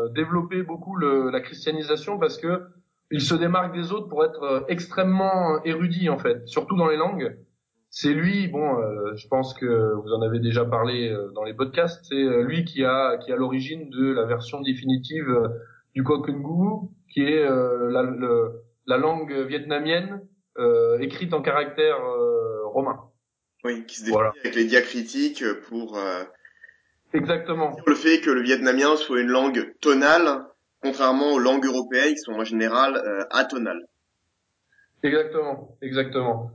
développer 0.10 0.63
beaucoup 0.63 0.95
le, 0.97 1.30
la 1.30 1.39
christianisation 1.39 2.17
parce 2.17 2.38
que 2.38 2.67
il 3.12 3.22
se 3.22 3.36
démarque 3.36 3.74
des 3.74 3.91
autres 3.91 4.08
pour 4.08 4.24
être 4.26 4.65
extrêmement 4.67 5.63
érudit 5.63 6.10
en 6.10 6.17
fait, 6.17 6.48
surtout 6.48 6.76
dans 6.76 6.88
les 6.88 6.98
langues. 6.98 7.38
C'est 7.89 8.13
lui, 8.13 8.48
bon, 8.48 8.78
euh, 8.78 9.15
je 9.15 9.28
pense 9.28 9.54
que 9.54 9.93
vous 9.96 10.12
en 10.12 10.22
avez 10.22 10.39
déjà 10.39 10.65
parlé 10.65 11.10
euh, 11.10 11.32
dans 11.34 11.43
les 11.43 11.54
podcasts, 11.54 12.06
c'est 12.08 12.15
euh, 12.15 12.43
lui 12.43 12.65
qui 12.65 12.84
a 12.84 13.17
qui 13.17 13.32
a 13.32 13.36
l'origine 13.36 13.89
de 13.89 14.12
la 14.12 14.26
version 14.26 14.62
définitive 14.62 15.28
du 15.96 16.04
Kokungu, 16.04 16.89
qui 17.12 17.22
est 17.22 17.43
la, 17.43 18.04
la, 18.86 18.98
langue 18.98 19.34
vietnamienne 19.48 20.22
écrite 21.00 21.34
en 21.34 21.41
caractère 21.41 21.98
romain. 22.65 23.00
Oui, 23.63 23.84
qui 23.88 23.96
se 23.96 24.06
définit 24.06 24.39
avec 24.43 24.56
les 24.56 24.65
diacritiques 24.65 25.43
pour 25.67 25.98
exactement. 27.13 27.76
le 27.88 27.96
fait 27.96 28.22
que 28.22 28.30
le 28.30 28.41
vietnamien 28.41 28.96
soit 28.96 29.22
une 29.22 29.30
langue 29.30 29.74
tonale, 29.82 30.46
contrairement 30.82 31.34
aux 31.34 31.40
langues 31.40 31.66
européennes 31.66 32.13
qui 32.13 32.20
sont 32.20 32.34
en 32.34 32.44
général 32.44 33.02
atonales. 33.32 33.88
Exactement, 35.04 35.78
exactement. 35.82 36.52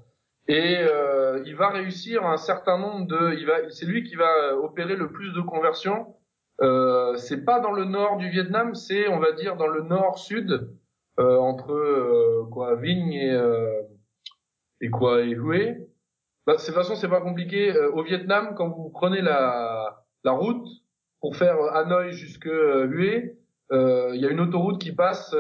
Et 0.49 0.77
euh, 0.79 1.43
il 1.47 1.55
va 1.55 1.71
réussir 1.71 2.27
un 2.27 2.37
certain 2.37 2.77
nombre 2.79 3.07
de 3.07 3.35
il 3.39 3.47
va 3.47 3.71
c'est 3.71 3.87
lui 3.87 4.03
qui 4.03 4.17
va 4.17 4.57
opérer 4.57 4.97
le 4.97 5.13
plus 5.13 5.33
de 5.33 5.41
conversions. 5.41 6.17
Euh, 6.61 7.17
c'est 7.17 7.45
pas 7.45 7.61
dans 7.61 7.73
le 7.73 7.85
nord 7.85 8.17
du 8.17 8.29
Vietnam 8.29 8.75
c'est 8.75 9.09
on 9.09 9.19
va 9.19 9.33
dire 9.33 9.57
dans 9.57 9.69
le 9.69 9.83
nord 9.83 10.19
sud 10.19 10.71
euh, 11.21 11.37
entre 11.39 11.73
euh, 11.73 12.45
quoi 12.51 12.75
Vinh 12.77 13.13
et 13.13 13.31
euh, 13.31 13.83
et 14.81 14.91
quoi 14.91 15.23
et 15.23 15.31
Hue. 15.31 15.87
Bah, 16.47 16.57
de 16.57 16.65
toute 16.65 16.75
façon 16.75 16.97
c'est 16.97 17.09
pas 17.09 17.21
compliqué. 17.21 17.73
Euh, 17.73 17.93
au 17.93 18.03
Vietnam 18.03 18.55
quand 18.57 18.69
vous 18.69 18.91
prenez 18.91 19.23
la 19.23 20.05
la 20.25 20.33
route 20.33 20.67
pour 21.21 21.37
faire 21.37 21.57
Hanoï 21.73 22.13
jusque 22.13 22.47
Hue 22.47 23.39
il 23.73 24.21
y 24.21 24.27
a 24.27 24.31
une 24.31 24.41
autoroute 24.41 24.81
qui 24.81 24.93
passe 24.93 25.35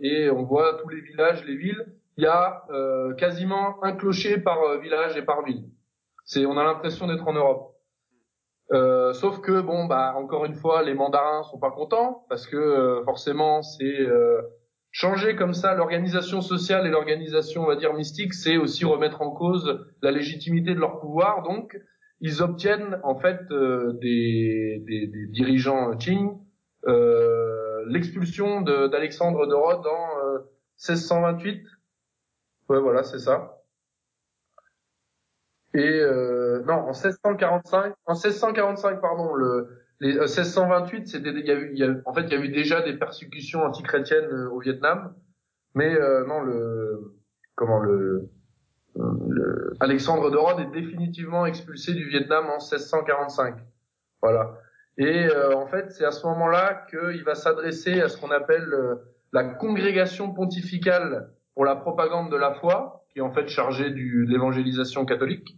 et 0.00 0.30
on 0.30 0.42
voit 0.42 0.78
tous 0.82 0.88
les 0.88 1.00
villages 1.02 1.44
les 1.44 1.56
villes 1.56 1.84
il 2.16 2.24
y 2.24 2.26
a 2.26 2.64
euh, 2.70 3.14
quasiment 3.14 3.82
un 3.82 3.92
clocher 3.92 4.38
par 4.38 4.60
euh, 4.62 4.78
village 4.78 5.16
et 5.16 5.22
par 5.22 5.42
ville. 5.44 5.64
C'est, 6.24 6.46
on 6.46 6.56
a 6.56 6.64
l'impression 6.64 7.06
d'être 7.06 7.26
en 7.26 7.32
Europe. 7.32 7.74
Euh, 8.72 9.12
sauf 9.12 9.40
que 9.40 9.60
bon, 9.60 9.84
bah 9.84 10.14
encore 10.16 10.44
une 10.46 10.54
fois, 10.54 10.82
les 10.82 10.94
mandarins 10.94 11.42
sont 11.42 11.58
pas 11.58 11.70
contents 11.70 12.24
parce 12.28 12.46
que 12.46 12.56
euh, 12.56 13.04
forcément, 13.04 13.62
c'est 13.62 14.06
changer 14.90 15.34
comme 15.34 15.54
ça 15.54 15.74
l'organisation 15.74 16.40
sociale 16.40 16.86
et 16.86 16.90
l'organisation, 16.90 17.64
on 17.64 17.66
va 17.66 17.76
dire 17.76 17.92
mystique, 17.94 18.32
c'est 18.32 18.56
aussi 18.56 18.84
remettre 18.84 19.22
en 19.22 19.32
cause 19.32 19.84
la 20.02 20.12
légitimité 20.12 20.72
de 20.74 20.78
leur 20.78 21.00
pouvoir. 21.00 21.42
Donc, 21.42 21.76
ils 22.20 22.42
obtiennent 22.42 23.00
en 23.02 23.16
fait 23.16 23.40
des, 24.00 24.82
des, 24.86 25.06
des, 25.08 25.26
dirigeants 25.26 25.96
Qing 25.96 26.38
l'expulsion 27.86 28.62
d'Alexandre 28.62 29.46
de, 29.46 29.50
de 29.50 29.54
Rhodes 29.54 29.86
en 29.86 30.08
1628 30.88 31.64
Ouais, 32.68 32.80
voilà, 32.80 33.02
c'est 33.02 33.18
ça. 33.18 33.60
Et 35.74 36.00
euh, 36.00 36.62
non, 36.66 36.74
en 36.74 36.92
1645, 36.92 37.94
en 38.06 38.12
1645, 38.12 39.00
pardon, 39.00 39.34
le 39.34 39.80
les 40.00 40.14
1628, 40.18 41.02
euh, 41.02 41.06
c'était 41.06 41.30
il 41.30 41.46
y 41.46 41.50
a 41.50 41.54
eu, 41.54 41.74
y 41.74 41.84
a, 41.84 41.94
en 42.04 42.12
fait, 42.12 42.22
il 42.22 42.32
y 42.32 42.34
a 42.34 42.38
eu 42.38 42.48
déjà 42.48 42.82
des 42.82 42.94
persécutions 42.94 43.62
antichrétiennes 43.62 44.30
euh, 44.30 44.50
au 44.50 44.58
Vietnam, 44.58 45.14
mais 45.74 45.94
euh, 45.94 46.26
non, 46.26 46.40
le 46.40 47.14
comment 47.54 47.78
le, 47.78 48.30
le 48.96 49.74
Alexandre 49.80 50.30
de 50.30 50.36
Rhodes 50.36 50.60
est 50.60 50.70
définitivement 50.70 51.46
expulsé 51.46 51.94
du 51.94 52.08
Vietnam 52.08 52.46
en 52.46 52.58
1645. 52.58 53.56
Voilà. 54.22 54.58
Et 54.96 55.26
euh, 55.26 55.56
en 55.56 55.66
fait, 55.66 55.90
c'est 55.90 56.04
à 56.04 56.12
ce 56.12 56.26
moment-là 56.26 56.86
qu'il 56.88 57.24
va 57.24 57.34
s'adresser 57.34 58.00
à 58.00 58.08
ce 58.08 58.16
qu'on 58.16 58.30
appelle 58.30 58.72
la 59.32 59.44
congrégation 59.44 60.32
pontificale 60.32 61.30
pour 61.54 61.64
la 61.64 61.76
propagande 61.76 62.30
de 62.30 62.36
la 62.36 62.54
foi, 62.54 63.04
qui 63.10 63.18
est 63.18 63.22
en 63.22 63.32
fait 63.32 63.48
chargé 63.48 63.90
de 63.90 64.30
l'évangélisation 64.30 65.04
catholique. 65.04 65.56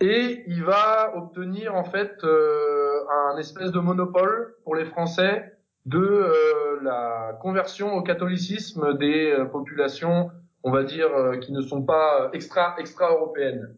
Et 0.00 0.44
il 0.46 0.64
va 0.64 1.16
obtenir 1.16 1.74
en 1.74 1.84
fait 1.84 2.22
euh, 2.24 2.98
un 3.10 3.38
espèce 3.38 3.70
de 3.70 3.78
monopole 3.78 4.54
pour 4.64 4.74
les 4.74 4.84
Français 4.84 5.56
de 5.86 5.98
euh, 5.98 6.80
la 6.82 7.38
conversion 7.40 7.94
au 7.94 8.02
catholicisme 8.02 8.98
des 8.98 9.30
euh, 9.30 9.44
populations, 9.44 10.30
on 10.62 10.70
va 10.70 10.82
dire, 10.82 11.10
qui 11.40 11.52
ne 11.52 11.60
sont 11.60 11.82
pas 11.82 12.30
extra 12.32 12.74
extra 12.78 13.10
européennes, 13.12 13.76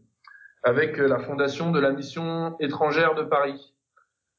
avec 0.62 0.96
la 0.98 1.18
fondation 1.18 1.70
de 1.70 1.80
la 1.80 1.90
mission 1.90 2.56
étrangère 2.60 3.14
de 3.14 3.22
Paris. 3.22 3.74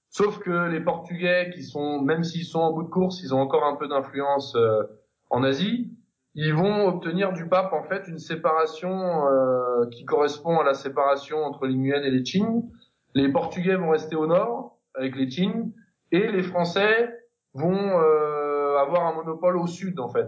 Sauf 0.09 0.39
que 0.39 0.67
les 0.69 0.79
Portugais, 0.79 1.51
qui 1.53 1.63
sont, 1.63 2.01
même 2.01 2.23
s'ils 2.23 2.45
sont 2.45 2.59
en 2.59 2.73
bout 2.73 2.83
de 2.83 2.89
course, 2.89 3.21
ils 3.21 3.35
ont 3.35 3.41
encore 3.41 3.65
un 3.65 3.75
peu 3.75 3.87
d'influence 3.87 4.57
en 5.29 5.43
Asie, 5.43 5.91
ils 6.39 6.53
vont 6.53 6.87
obtenir 6.87 7.33
du 7.33 7.47
pape 7.47 7.73
en 7.73 7.81
fait 7.81 8.07
une 8.07 8.19
séparation 8.19 9.25
euh, 9.27 9.87
qui 9.89 10.05
correspond 10.05 10.59
à 10.59 10.63
la 10.63 10.75
séparation 10.75 11.43
entre 11.43 11.65
les 11.65 11.73
Nguyen 11.73 12.03
et 12.03 12.11
les 12.11 12.21
Qing. 12.21 12.61
Les 13.15 13.27
Portugais 13.29 13.75
vont 13.75 13.89
rester 13.89 14.15
au 14.15 14.27
nord 14.27 14.77
avec 14.93 15.15
les 15.15 15.27
Qing 15.27 15.73
et 16.11 16.31
les 16.31 16.43
Français 16.43 17.09
vont 17.55 17.99
euh, 17.99 18.77
avoir 18.77 19.07
un 19.07 19.15
monopole 19.15 19.57
au 19.57 19.65
sud 19.65 19.99
en 19.99 20.09
fait 20.09 20.27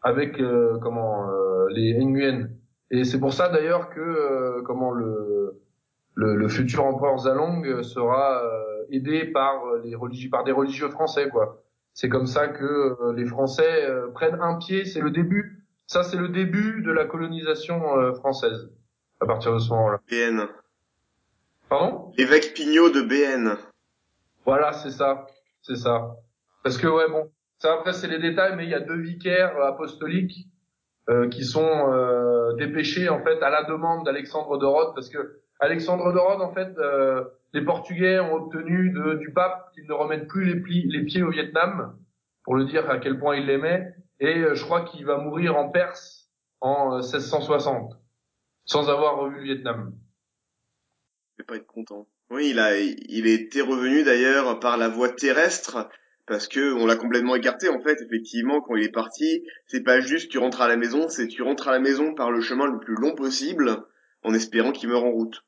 avec 0.00 0.40
euh, 0.40 0.78
comment 0.80 1.26
les 1.68 1.94
Nguyen. 2.02 2.48
Et 2.90 3.04
c'est 3.04 3.20
pour 3.20 3.34
ça 3.34 3.50
d'ailleurs 3.50 3.90
que 3.90 4.62
comment 4.62 4.92
le, 4.92 5.60
le, 6.14 6.36
le 6.36 6.48
futur 6.48 6.84
empereur 6.84 7.18
Zalong 7.18 7.82
sera 7.82 8.42
aidé 8.90 9.24
par 9.24 9.62
les 9.82 9.94
religieux 9.94 10.30
par 10.30 10.44
des 10.44 10.52
religieux 10.52 10.88
français 10.88 11.28
quoi 11.28 11.62
c'est 11.94 12.08
comme 12.08 12.26
ça 12.26 12.48
que 12.48 12.64
euh, 12.64 13.12
les 13.12 13.26
Français 13.26 13.84
euh, 13.84 14.08
prennent 14.08 14.40
un 14.40 14.56
pied. 14.56 14.84
C'est 14.84 15.00
le 15.00 15.10
début. 15.10 15.64
Ça, 15.86 16.02
c'est 16.02 16.16
le 16.16 16.28
début 16.28 16.82
de 16.82 16.90
la 16.90 17.04
colonisation 17.04 17.98
euh, 17.98 18.14
française 18.14 18.70
à 19.20 19.26
partir 19.26 19.52
de 19.52 19.58
ce 19.58 19.70
moment-là. 19.70 20.00
BN. 20.10 20.48
Pardon? 21.68 22.12
Évêque 22.16 22.54
Pignot 22.54 22.90
de 22.90 23.02
BN. 23.02 23.56
Voilà, 24.44 24.72
c'est 24.72 24.90
ça, 24.90 25.26
c'est 25.60 25.76
ça. 25.76 26.16
Parce 26.62 26.78
que 26.78 26.86
ouais, 26.86 27.08
bon, 27.08 27.30
ça 27.58 27.74
après 27.74 27.92
c'est 27.92 28.08
les 28.08 28.18
détails, 28.18 28.56
mais 28.56 28.64
il 28.64 28.70
y 28.70 28.74
a 28.74 28.80
deux 28.80 28.98
vicaires 28.98 29.60
apostoliques 29.62 30.48
euh, 31.08 31.28
qui 31.28 31.44
sont 31.44 31.92
euh, 31.92 32.54
dépêchés 32.54 33.08
en 33.08 33.22
fait 33.22 33.40
à 33.42 33.50
la 33.50 33.64
demande 33.64 34.04
d'Alexandre 34.04 34.58
de 34.58 34.66
Rhodes, 34.66 34.94
parce 34.94 35.08
que 35.08 35.40
Alexandre 35.62 36.12
de 36.12 36.18
Rhodes 36.18 36.42
en 36.42 36.52
fait 36.52 36.76
euh, 36.78 37.22
les 37.52 37.64
Portugais 37.64 38.18
ont 38.18 38.34
obtenu 38.34 38.92
du 39.20 39.32
pape 39.32 39.70
qu'il 39.72 39.86
ne 39.86 39.92
remette 39.92 40.26
plus 40.26 40.44
les, 40.44 41.04
pieds 41.04 41.22
au 41.22 41.30
Vietnam, 41.30 41.96
pour 42.42 42.56
le 42.56 42.64
dire 42.64 42.90
à 42.90 42.98
quel 42.98 43.16
point 43.20 43.36
il 43.36 43.46
l'aimait, 43.46 43.94
et 44.18 44.38
euh, 44.38 44.54
je 44.56 44.64
crois 44.64 44.84
qu'il 44.84 45.06
va 45.06 45.18
mourir 45.18 45.56
en 45.56 45.68
Perse 45.68 46.28
en 46.60 46.96
1660, 46.96 47.92
euh, 47.92 47.96
sans 48.64 48.90
avoir 48.90 49.18
revu 49.18 49.36
le 49.36 49.54
Vietnam. 49.54 49.94
Il 51.38 51.44
pas 51.44 51.54
être 51.54 51.66
content. 51.66 52.08
Oui, 52.30 52.50
il 52.50 52.58
a, 52.58 52.76
il 52.76 53.28
était 53.28 53.60
revenu 53.60 54.02
d'ailleurs 54.02 54.58
par 54.58 54.76
la 54.76 54.88
voie 54.88 55.10
terrestre, 55.10 55.88
parce 56.26 56.48
que 56.48 56.72
on 56.74 56.86
l'a 56.86 56.96
complètement 56.96 57.36
écarté 57.36 57.68
en 57.68 57.80
fait. 57.80 58.00
Effectivement, 58.00 58.62
quand 58.62 58.74
il 58.74 58.84
est 58.84 58.92
parti, 58.92 59.44
c'est 59.66 59.84
pas 59.84 60.00
juste 60.00 60.28
tu 60.28 60.38
rentres 60.38 60.60
à 60.60 60.66
la 60.66 60.76
maison, 60.76 61.08
c'est 61.08 61.28
tu 61.28 61.42
rentres 61.42 61.68
à 61.68 61.72
la 61.72 61.78
maison 61.78 62.14
par 62.14 62.32
le 62.32 62.40
chemin 62.40 62.66
le 62.66 62.80
plus 62.80 62.96
long 62.96 63.14
possible, 63.14 63.84
en 64.24 64.34
espérant 64.34 64.72
qu'il 64.72 64.88
meure 64.88 65.04
en 65.04 65.10
route. 65.12 65.44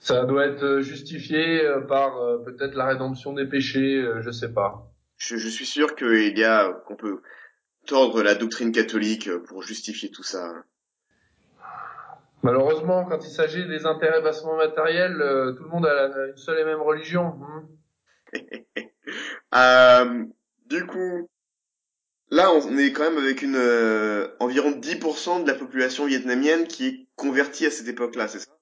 Ça 0.00 0.24
doit 0.24 0.46
être 0.46 0.64
euh, 0.64 0.80
justifié 0.80 1.64
euh, 1.64 1.82
par 1.82 2.16
euh, 2.16 2.38
peut-être 2.38 2.74
la 2.74 2.86
rédemption 2.86 3.32
des 3.32 3.46
péchés, 3.46 4.04
je 4.20 4.30
sais 4.30 4.52
pas. 4.52 4.90
Je, 5.18 5.36
je 5.36 5.48
suis 5.48 5.66
sûr 5.66 5.94
qu'il 5.94 6.36
y 6.38 6.44
a 6.44 6.72
qu'on 6.86 6.96
peut 6.96 7.20
tordre 7.86 8.22
la 8.22 8.34
doctrine 8.34 8.72
catholique 8.72 9.30
pour 9.46 9.62
justifier 9.62 10.10
tout 10.10 10.22
ça. 10.22 10.52
Malheureusement, 12.42 13.04
quand 13.04 13.22
il 13.22 13.30
s'agit 13.30 13.66
des 13.68 13.84
intérêts 13.84 14.22
bassement 14.22 14.56
matériels, 14.56 15.16
tout 15.58 15.64
le 15.64 15.68
monde 15.68 15.86
a 15.86 16.26
une 16.28 16.36
seule 16.36 16.58
et 16.58 16.64
même 16.64 16.80
religion. 16.80 17.38
euh, 19.54 20.24
du 20.66 20.86
coup, 20.86 21.28
là, 22.30 22.52
on 22.52 22.76
est 22.78 22.92
quand 22.92 23.02
même 23.10 23.18
avec 23.22 23.42
une 23.42 23.56
euh, 23.56 24.28
environ 24.40 24.70
10% 24.70 25.42
de 25.44 25.48
la 25.48 25.54
population 25.54 26.06
vietnamienne 26.06 26.66
qui 26.66 26.86
est 26.86 27.06
convertie 27.16 27.66
à 27.66 27.70
cette 27.70 27.88
époque-là, 27.88 28.28
c'est 28.28 28.40
ça? 28.40 28.52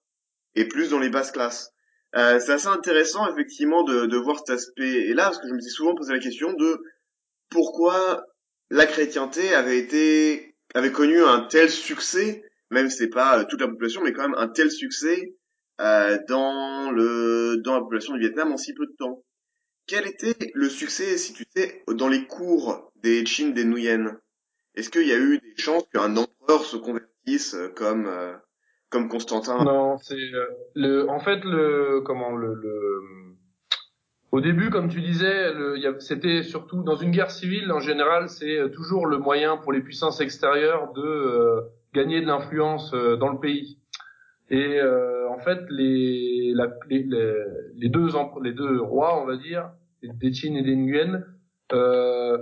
Et 0.58 0.66
plus 0.66 0.90
dans 0.90 0.98
les 0.98 1.08
basses 1.08 1.30
classes. 1.30 1.70
Euh, 2.16 2.40
c'est 2.40 2.52
assez 2.52 2.68
intéressant 2.68 3.30
effectivement 3.30 3.82
de, 3.84 4.06
de 4.06 4.16
voir 4.16 4.38
cet 4.38 4.50
aspect. 4.50 5.08
Et 5.08 5.14
là, 5.14 5.24
parce 5.24 5.38
que 5.38 5.48
je 5.48 5.54
me 5.54 5.60
suis 5.60 5.70
souvent 5.70 5.94
posé 5.94 6.12
la 6.12 6.18
question 6.18 6.52
de 6.52 6.80
pourquoi 7.50 8.24
la 8.70 8.86
chrétienté 8.86 9.54
avait 9.54 9.78
été 9.78 10.56
avait 10.74 10.92
connu 10.92 11.22
un 11.22 11.40
tel 11.40 11.70
succès, 11.70 12.42
même 12.70 12.90
si 12.90 12.98
c'est 12.98 13.08
pas 13.08 13.38
euh, 13.38 13.44
toute 13.48 13.60
la 13.60 13.68
population, 13.68 14.02
mais 14.02 14.12
quand 14.12 14.28
même 14.28 14.38
un 14.38 14.48
tel 14.48 14.70
succès 14.70 15.34
euh, 15.80 16.18
dans 16.28 16.90
le 16.90 17.56
dans 17.62 17.74
la 17.74 17.80
population 17.80 18.14
du 18.14 18.20
Vietnam 18.20 18.52
en 18.52 18.56
si 18.56 18.74
peu 18.74 18.86
de 18.86 18.96
temps. 18.98 19.24
Quel 19.86 20.06
était 20.06 20.36
le 20.54 20.68
succès, 20.68 21.16
si 21.16 21.32
tu 21.32 21.44
sais, 21.56 21.82
dans 21.88 22.08
les 22.08 22.26
cours 22.26 22.92
des 22.96 23.24
Chin 23.24 23.50
des 23.50 23.64
Nguyen? 23.64 24.18
Est-ce 24.74 24.90
qu'il 24.90 25.06
y 25.06 25.12
a 25.12 25.18
eu 25.18 25.38
des 25.38 25.56
chances 25.56 25.84
qu'un 25.92 26.16
empereur 26.16 26.64
se 26.64 26.76
convertisse 26.76 27.54
euh, 27.54 27.68
comme 27.68 28.06
euh, 28.06 28.34
comme 28.90 29.09
Constantin 29.09 29.64
Non, 29.64 29.98
c'est 29.98 30.14
euh, 30.14 30.46
le 30.74 31.09
en 31.11 31.20
fait 31.20 31.44
le 31.44 32.01
comment 32.05 32.35
le, 32.35 32.55
le 32.55 33.01
au 34.31 34.42
début, 34.42 34.68
comme 34.68 34.88
tu 34.88 35.01
disais, 35.01 35.53
c'était 36.01 36.42
surtout 36.42 36.83
dans 36.83 36.96
une 36.96 37.11
guerre 37.11 37.31
civile. 37.31 37.72
En 37.72 37.81
général, 37.81 38.29
c'est 38.29 38.70
toujours 38.74 39.07
le 39.07 39.16
moyen 39.16 39.57
pour 39.57 39.72
les 39.72 39.81
puissances 39.81 40.20
extérieures 40.20 40.92
de 40.92 41.62
gagner 41.94 42.20
de 42.20 42.27
l'influence 42.27 42.92
dans 42.92 43.31
le 43.31 43.40
pays. 43.40 43.79
Et 44.51 44.81
euh, 44.81 45.29
en 45.29 45.38
fait, 45.38 45.59
les, 45.70 46.55
les, 46.88 47.07
les, 47.77 47.88
deux 47.88 48.09
les 48.42 48.53
deux 48.53 48.81
rois, 48.81 49.22
on 49.22 49.27
va 49.27 49.37
dire, 49.37 49.70
des 50.03 50.31
Qin 50.31 50.55
et 50.55 50.62
des 50.62 50.77
Nguyen, 50.77 51.24
euh, 51.72 52.38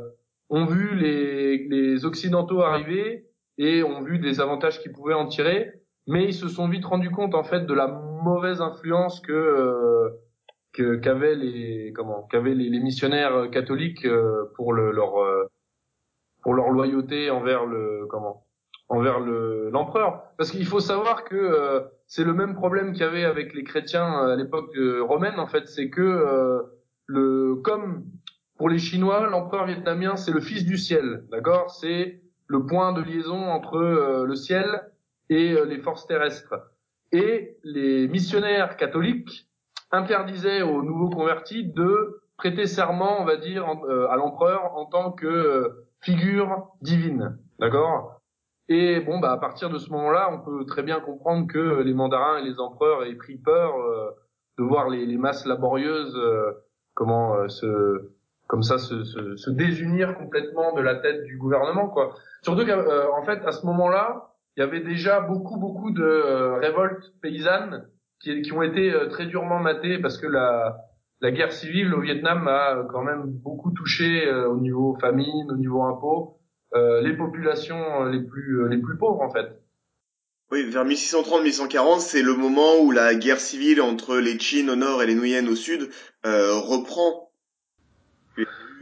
ont 0.49 0.67
vu 0.67 0.95
les, 0.95 1.67
les 1.69 2.05
occidentaux 2.05 2.63
arriver 2.63 3.27
et 3.59 3.83
ont 3.83 4.03
vu 4.03 4.19
des 4.19 4.41
avantages 4.41 4.81
qu'ils 4.81 4.93
pouvaient 4.93 5.15
en 5.15 5.27
tirer, 5.27 5.76
mais 6.07 6.25
ils 6.25 6.35
se 6.35 6.49
sont 6.49 6.69
vite 6.69 6.85
rendus 6.85 7.11
compte 7.11 7.35
en 7.35 7.45
fait 7.45 7.67
de 7.67 7.75
la 7.75 7.89
mauvaise 7.89 8.61
influence 8.61 9.21
que 9.21 9.33
euh, 9.33 10.99
qu'avaient 11.01 11.35
les 11.35 11.93
comment 11.95 12.23
qu'avaient 12.25 12.55
les, 12.55 12.69
les, 12.69 12.81
missionnaires 12.81 13.51
catholiques 13.51 14.05
euh, 14.05 14.45
pour 14.55 14.73
le, 14.73 14.93
leur 14.93 15.21
euh, 15.21 15.45
pour 16.43 16.55
leur 16.55 16.71
loyauté 16.71 17.31
envers 17.31 17.65
le 17.65 18.07
comment 18.09 18.47
envers 18.89 19.21
le 19.21 19.71
l'empereur. 19.71 20.23
Parce 20.37 20.51
qu'il 20.51 20.67
faut 20.67 20.81
savoir 20.81 21.25
que 21.25 21.35
euh, 21.35 21.81
c'est 22.07 22.25
le 22.25 22.35
même 22.35 22.55
problème 22.55 22.93
qu'il 22.93 23.03
y 23.03 23.05
avait 23.05 23.25
avec 23.25 23.55
les 23.55 23.65
chrétiens 23.65 24.23
euh, 24.23 24.35
à 24.35 24.37
l'époque 24.37 24.73
romaine 25.01 25.39
en 25.39 25.47
fait. 25.47 25.67
C'est 25.67 25.91
que 25.91 26.03
euh, 26.03 26.63
le 27.07 27.57
comme 27.57 28.05
pour 28.59 28.69
les 28.69 28.79
chinois 28.79 29.29
l'empereur 29.29 29.67
vietnamien 29.67 30.17
c'est 30.17 30.33
le 30.33 30.41
fils 30.41 30.65
du 30.65 30.77
ciel 30.77 31.25
d'accord? 31.31 31.71
C'est 31.71 32.23
le 32.49 32.65
point 32.65 32.93
de 32.93 33.03
liaison 33.03 33.49
entre 33.49 34.25
le 34.25 34.35
ciel 34.37 34.83
et 35.29 35.57
les 35.65 35.79
forces 35.79 36.07
terrestres. 36.07 36.55
Et 37.13 37.57
les 37.63 38.09
missionnaires 38.09 38.77
catholiques 38.77 39.49
interdisaient 39.91 40.63
aux 40.63 40.83
nouveaux 40.83 41.11
convertis 41.11 41.65
de 41.65 42.21
prêter 42.37 42.67
serment 42.67 43.21
on 43.21 43.25
va 43.25 43.37
dire 43.37 43.67
à 44.11 44.17
l'empereur 44.17 44.77
en 44.77 44.87
tant 44.87 45.13
que 45.13 45.87
figure 46.01 46.69
divine. 46.83 47.39
D'accord? 47.59 48.21
Et 48.69 49.01
bon, 49.01 49.19
bah 49.21 49.33
à 49.33 49.37
partir 49.37 49.71
de 49.71 49.79
ce 49.79 49.91
moment-là, 49.91 50.29
on 50.33 50.41
peut 50.41 50.65
très 50.67 50.83
bien 50.83 51.01
comprendre 51.01 51.47
que 51.47 51.83
les 51.83 51.95
mandarins 51.95 52.39
et 52.39 52.43
les 52.43 52.59
empereurs 52.59 53.05
aient 53.05 53.15
pris 53.15 53.37
peur 53.37 53.77
euh, 53.77 54.11
de 54.59 54.65
voir 54.65 54.89
les, 54.89 55.07
les 55.07 55.17
masses 55.17 55.47
laborieuses 55.47 56.17
euh, 56.17 56.53
comment 56.95 57.35
euh, 57.37 57.49
se 57.49 58.11
comme 58.49 58.63
ça 58.63 58.79
se, 58.79 59.03
se, 59.03 59.37
se, 59.37 59.51
désunir 59.51 60.17
complètement 60.17 60.73
de 60.73 60.81
la 60.81 60.95
tête 60.95 61.25
du 61.25 61.37
gouvernement, 61.37 61.89
quoi. 61.89 62.15
Surtout 62.43 62.65
qu'en 62.65 63.23
fait, 63.25 63.45
à 63.45 63.51
ce 63.51 63.67
moment-là, 63.67 64.36
il 64.57 64.61
y 64.61 64.63
avait 64.63 64.81
déjà 64.81 65.21
beaucoup 65.21 65.59
beaucoup 65.59 65.91
de 65.91 66.59
révoltes 66.61 67.13
paysannes 67.21 67.89
qui, 68.21 68.43
qui 68.43 68.53
ont 68.53 68.63
été 68.63 68.93
très 69.11 69.27
durement 69.27 69.59
matées 69.59 69.99
parce 69.99 70.19
que 70.19 70.27
la 70.27 70.79
la 71.23 71.31
guerre 71.31 71.53
civile 71.53 71.95
au 71.95 72.01
Vietnam 72.01 72.47
a 72.47 72.85
quand 72.91 73.03
même 73.03 73.23
beaucoup 73.25 73.71
touché 73.71 74.31
au 74.31 74.59
niveau 74.59 74.97
famine, 75.01 75.51
au 75.51 75.57
niveau 75.57 75.83
impôts. 75.83 76.37
Euh, 76.75 77.01
les 77.01 77.17
populations 77.17 78.05
euh, 78.05 78.11
les 78.11 78.21
plus 78.21 78.65
euh, 78.65 78.69
les 78.69 78.79
plus 78.79 78.99
pauvres 78.99 79.23
en 79.23 79.31
fait. 79.31 79.63
Oui, 80.51 80.69
vers 80.69 80.85
1630-1640, 80.85 82.01
c'est 82.01 82.23
le 82.23 82.35
moment 82.35 82.79
où 82.81 82.91
la 82.91 83.15
guerre 83.15 83.41
civile 83.41 83.81
entre 83.81 84.17
les 84.19 84.37
Qin 84.37 84.69
au 84.69 84.77
nord 84.77 85.03
et 85.03 85.07
les 85.07 85.15
Nguyen 85.15 85.47
au 85.49 85.57
sud 85.57 85.91
reprend. 86.23 87.33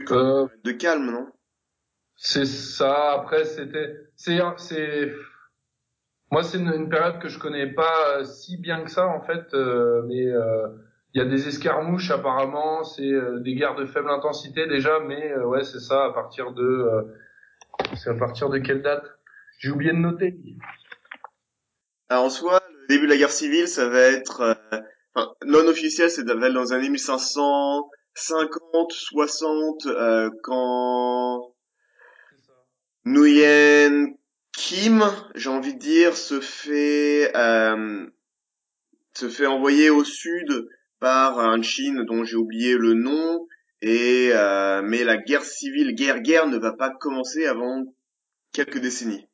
de 0.07 0.71
calme, 0.71 1.11
non? 1.11 1.27
C'est 2.15 2.45
ça. 2.45 3.13
Après, 3.13 3.45
c'était, 3.45 3.95
c'est, 4.15 4.39
c'est, 4.57 5.11
moi, 6.31 6.43
c'est 6.43 6.57
une, 6.57 6.89
période 6.89 7.19
que 7.19 7.27
je 7.27 7.39
connais 7.39 7.67
pas 7.67 8.23
si 8.25 8.57
bien 8.57 8.83
que 8.83 8.91
ça 8.91 9.07
en 9.07 9.21
fait, 9.21 9.53
mais 10.07 10.25
il 11.13 11.19
y 11.19 11.21
a 11.21 11.25
des 11.25 11.47
escarmouches 11.47 12.11
apparemment, 12.11 12.83
c'est 12.83 13.11
des 13.41 13.55
guerres 13.55 13.75
de 13.75 13.85
faible 13.85 14.09
intensité 14.09 14.67
déjà, 14.67 14.99
mais 14.99 15.35
ouais, 15.35 15.63
c'est 15.63 15.79
ça 15.79 16.05
à 16.05 16.13
partir 16.13 16.51
de 16.51 17.07
c'est 17.95 18.09
à 18.09 18.15
partir 18.15 18.49
de 18.49 18.57
quelle 18.57 18.81
date? 18.81 19.05
J'ai 19.59 19.69
oublié 19.69 19.93
de 19.93 19.97
noter. 19.97 20.35
Alors 22.09 22.25
en 22.25 22.29
soi, 22.29 22.61
le 22.69 22.87
début 22.87 23.05
de 23.05 23.11
la 23.11 23.17
guerre 23.17 23.31
civile, 23.31 23.67
ça 23.67 23.89
va 23.89 23.99
être 23.99 24.41
euh, 24.41 24.53
enfin, 25.15 25.33
non 25.45 25.67
officiel, 25.67 26.09
c'est 26.09 26.23
dans 26.23 26.37
les 26.37 26.71
années 26.71 26.89
1550, 26.89 28.91
60, 28.91 29.85
euh, 29.87 30.29
quand 30.43 31.53
Nguyen 33.05 34.15
Kim, 34.57 35.03
j'ai 35.35 35.49
envie 35.49 35.73
de 35.73 35.79
dire, 35.79 36.15
se 36.15 36.39
fait 36.39 37.31
euh, 37.35 38.07
se 39.13 39.29
fait 39.29 39.45
envoyer 39.45 39.89
au 39.89 40.03
sud 40.03 40.67
par 40.99 41.39
un 41.39 41.61
Chine 41.61 42.03
dont 42.05 42.23
j'ai 42.23 42.37
oublié 42.37 42.77
le 42.77 42.93
nom 42.93 43.47
et 43.81 44.29
euh, 44.33 44.81
mais 44.83 45.03
la 45.03 45.17
guerre 45.17 45.43
civile, 45.43 45.93
guerre 45.93 46.21
guerre, 46.21 46.47
ne 46.47 46.57
va 46.57 46.73
pas 46.73 46.89
commencer 46.89 47.45
avant 47.45 47.83
quelques 48.53 48.79
décennies. 48.79 49.27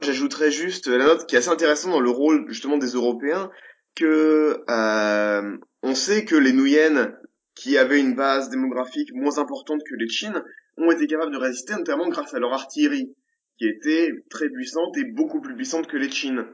J'ajouterais 0.00 0.50
juste 0.50 0.86
la 0.86 1.04
note 1.04 1.26
qui 1.26 1.34
est 1.34 1.38
assez 1.38 1.50
intéressante 1.50 1.92
dans 1.92 2.00
le 2.00 2.10
rôle 2.10 2.46
justement 2.48 2.78
des 2.78 2.92
Européens, 2.92 3.50
que 3.96 4.62
euh, 4.70 5.58
on 5.82 5.94
sait 5.94 6.24
que 6.24 6.36
les 6.36 6.52
Nuyen, 6.52 7.14
qui 7.54 7.76
avaient 7.76 8.00
une 8.00 8.14
base 8.14 8.48
démographique 8.48 9.12
moins 9.12 9.38
importante 9.38 9.82
que 9.84 9.96
les 9.96 10.08
Chines, 10.08 10.42
ont 10.78 10.90
été 10.90 11.06
capables 11.06 11.32
de 11.32 11.38
résister 11.38 11.74
notamment 11.74 12.08
grâce 12.08 12.32
à 12.32 12.38
leur 12.38 12.54
artillerie, 12.54 13.14
qui 13.60 13.68
était 13.68 14.10
très 14.30 14.48
puissante 14.48 14.96
et 14.96 15.04
beaucoup 15.04 15.42
plus 15.42 15.54
puissante 15.54 15.86
que 15.86 15.98
les 15.98 16.10
Chines. 16.10 16.46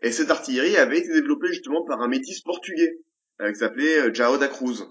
Et 0.00 0.10
cette 0.10 0.30
artillerie 0.30 0.78
avait 0.78 0.98
été 0.98 1.12
développée 1.12 1.48
justement 1.48 1.84
par 1.84 2.00
un 2.00 2.08
métis 2.08 2.40
portugais, 2.40 3.00
euh, 3.42 3.52
qui 3.52 3.58
s'appelait 3.58 3.98
euh, 3.98 4.14
Jao 4.14 4.38
da 4.38 4.48
Cruz, 4.48 4.82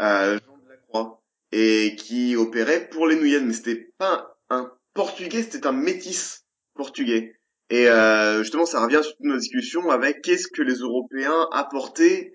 euh, 0.00 0.38
Jean 0.38 0.56
de 0.58 0.68
la 0.68 0.76
Croix 0.76 1.20
et 1.50 1.96
qui 1.96 2.36
opérait 2.36 2.88
pour 2.88 3.08
les 3.08 3.16
Nuyen, 3.16 3.40
mais 3.40 3.52
c'était 3.52 3.92
pas 3.98 4.38
un 4.50 4.72
portugais, 4.94 5.42
c'était 5.42 5.66
un 5.66 5.72
métis 5.72 6.44
portugais. 6.74 7.34
Et 7.70 7.88
euh, 7.88 8.44
justement, 8.44 8.66
ça 8.66 8.80
revient 8.80 9.00
sur 9.02 9.16
nos 9.18 9.36
discussions 9.36 9.90
avec 9.90 10.22
qu'est-ce 10.22 10.46
que 10.46 10.62
les 10.62 10.74
Européens 10.74 11.48
apportaient 11.50 12.34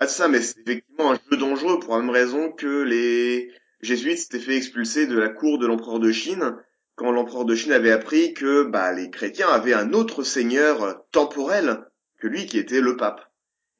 à 0.00 0.08
ça, 0.08 0.26
mais 0.26 0.40
c'est 0.40 0.58
effectivement 0.66 1.12
un 1.12 1.18
jeu 1.30 1.36
dangereux 1.36 1.78
pour 1.78 1.94
la 1.94 2.00
même 2.00 2.10
raison 2.10 2.50
que 2.50 2.82
les 2.82 3.52
jésuites 3.82 4.18
s'étaient 4.18 4.40
fait 4.40 4.56
expulser 4.56 5.06
de 5.06 5.16
la 5.16 5.28
cour 5.28 5.58
de 5.58 5.68
l'empereur 5.68 6.00
de 6.00 6.10
Chine 6.10 6.56
quand 7.00 7.12
l'empereur 7.12 7.46
de 7.46 7.54
Chine 7.54 7.72
avait 7.72 7.92
appris 7.92 8.34
que 8.34 8.64
bah, 8.64 8.92
les 8.92 9.08
chrétiens 9.08 9.48
avaient 9.48 9.72
un 9.72 9.94
autre 9.94 10.22
seigneur 10.22 11.02
temporel 11.12 11.86
que 12.18 12.26
lui 12.26 12.44
qui 12.44 12.58
était 12.58 12.82
le 12.82 12.98
pape. 12.98 13.22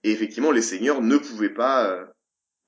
Et 0.04 0.10
effectivement, 0.10 0.52
les 0.52 0.62
seigneurs 0.62 1.02
ne 1.02 1.18
pouvaient 1.18 1.52
pas 1.52 1.86
euh, 1.86 2.06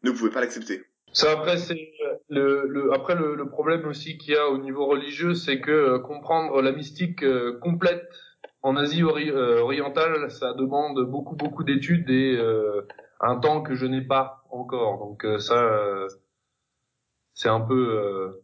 ne 0.03 0.11
pouvaient 0.11 0.31
pas 0.31 0.43
l'accepter. 0.43 0.85
Ça 1.15 1.31
après 1.31 1.57
c'est 1.57 1.93
le, 2.29 2.67
le, 2.69 2.93
après 2.93 3.15
le, 3.15 3.35
le 3.35 3.49
problème 3.49 3.87
aussi 3.87 4.19
qu'il 4.19 4.35
y 4.35 4.37
a 4.37 4.47
au 4.51 4.59
niveau 4.59 4.85
religieux, 4.85 5.33
c'est 5.33 5.59
que 5.59 5.71
euh, 5.71 5.99
comprendre 5.99 6.61
la 6.61 6.73
mystique 6.73 7.23
euh, 7.23 7.59
complète 7.63 8.11
en 8.61 8.77
Asie 8.77 9.03
euh, 9.03 9.59
orientale, 9.61 10.31
ça 10.31 10.53
demande 10.53 11.01
beaucoup 11.07 11.35
beaucoup 11.35 11.65
d'études 11.65 12.11
et 12.11 12.39
un 13.21 13.37
temps 13.37 13.63
que 13.63 13.75
je 13.75 13.87
n'ai 13.87 14.03
pas 14.03 14.45
encore. 14.51 14.99
Donc 14.99 15.27
ça, 15.41 16.07
c'est 17.33 17.49
un 17.49 17.61
peu 17.61 18.43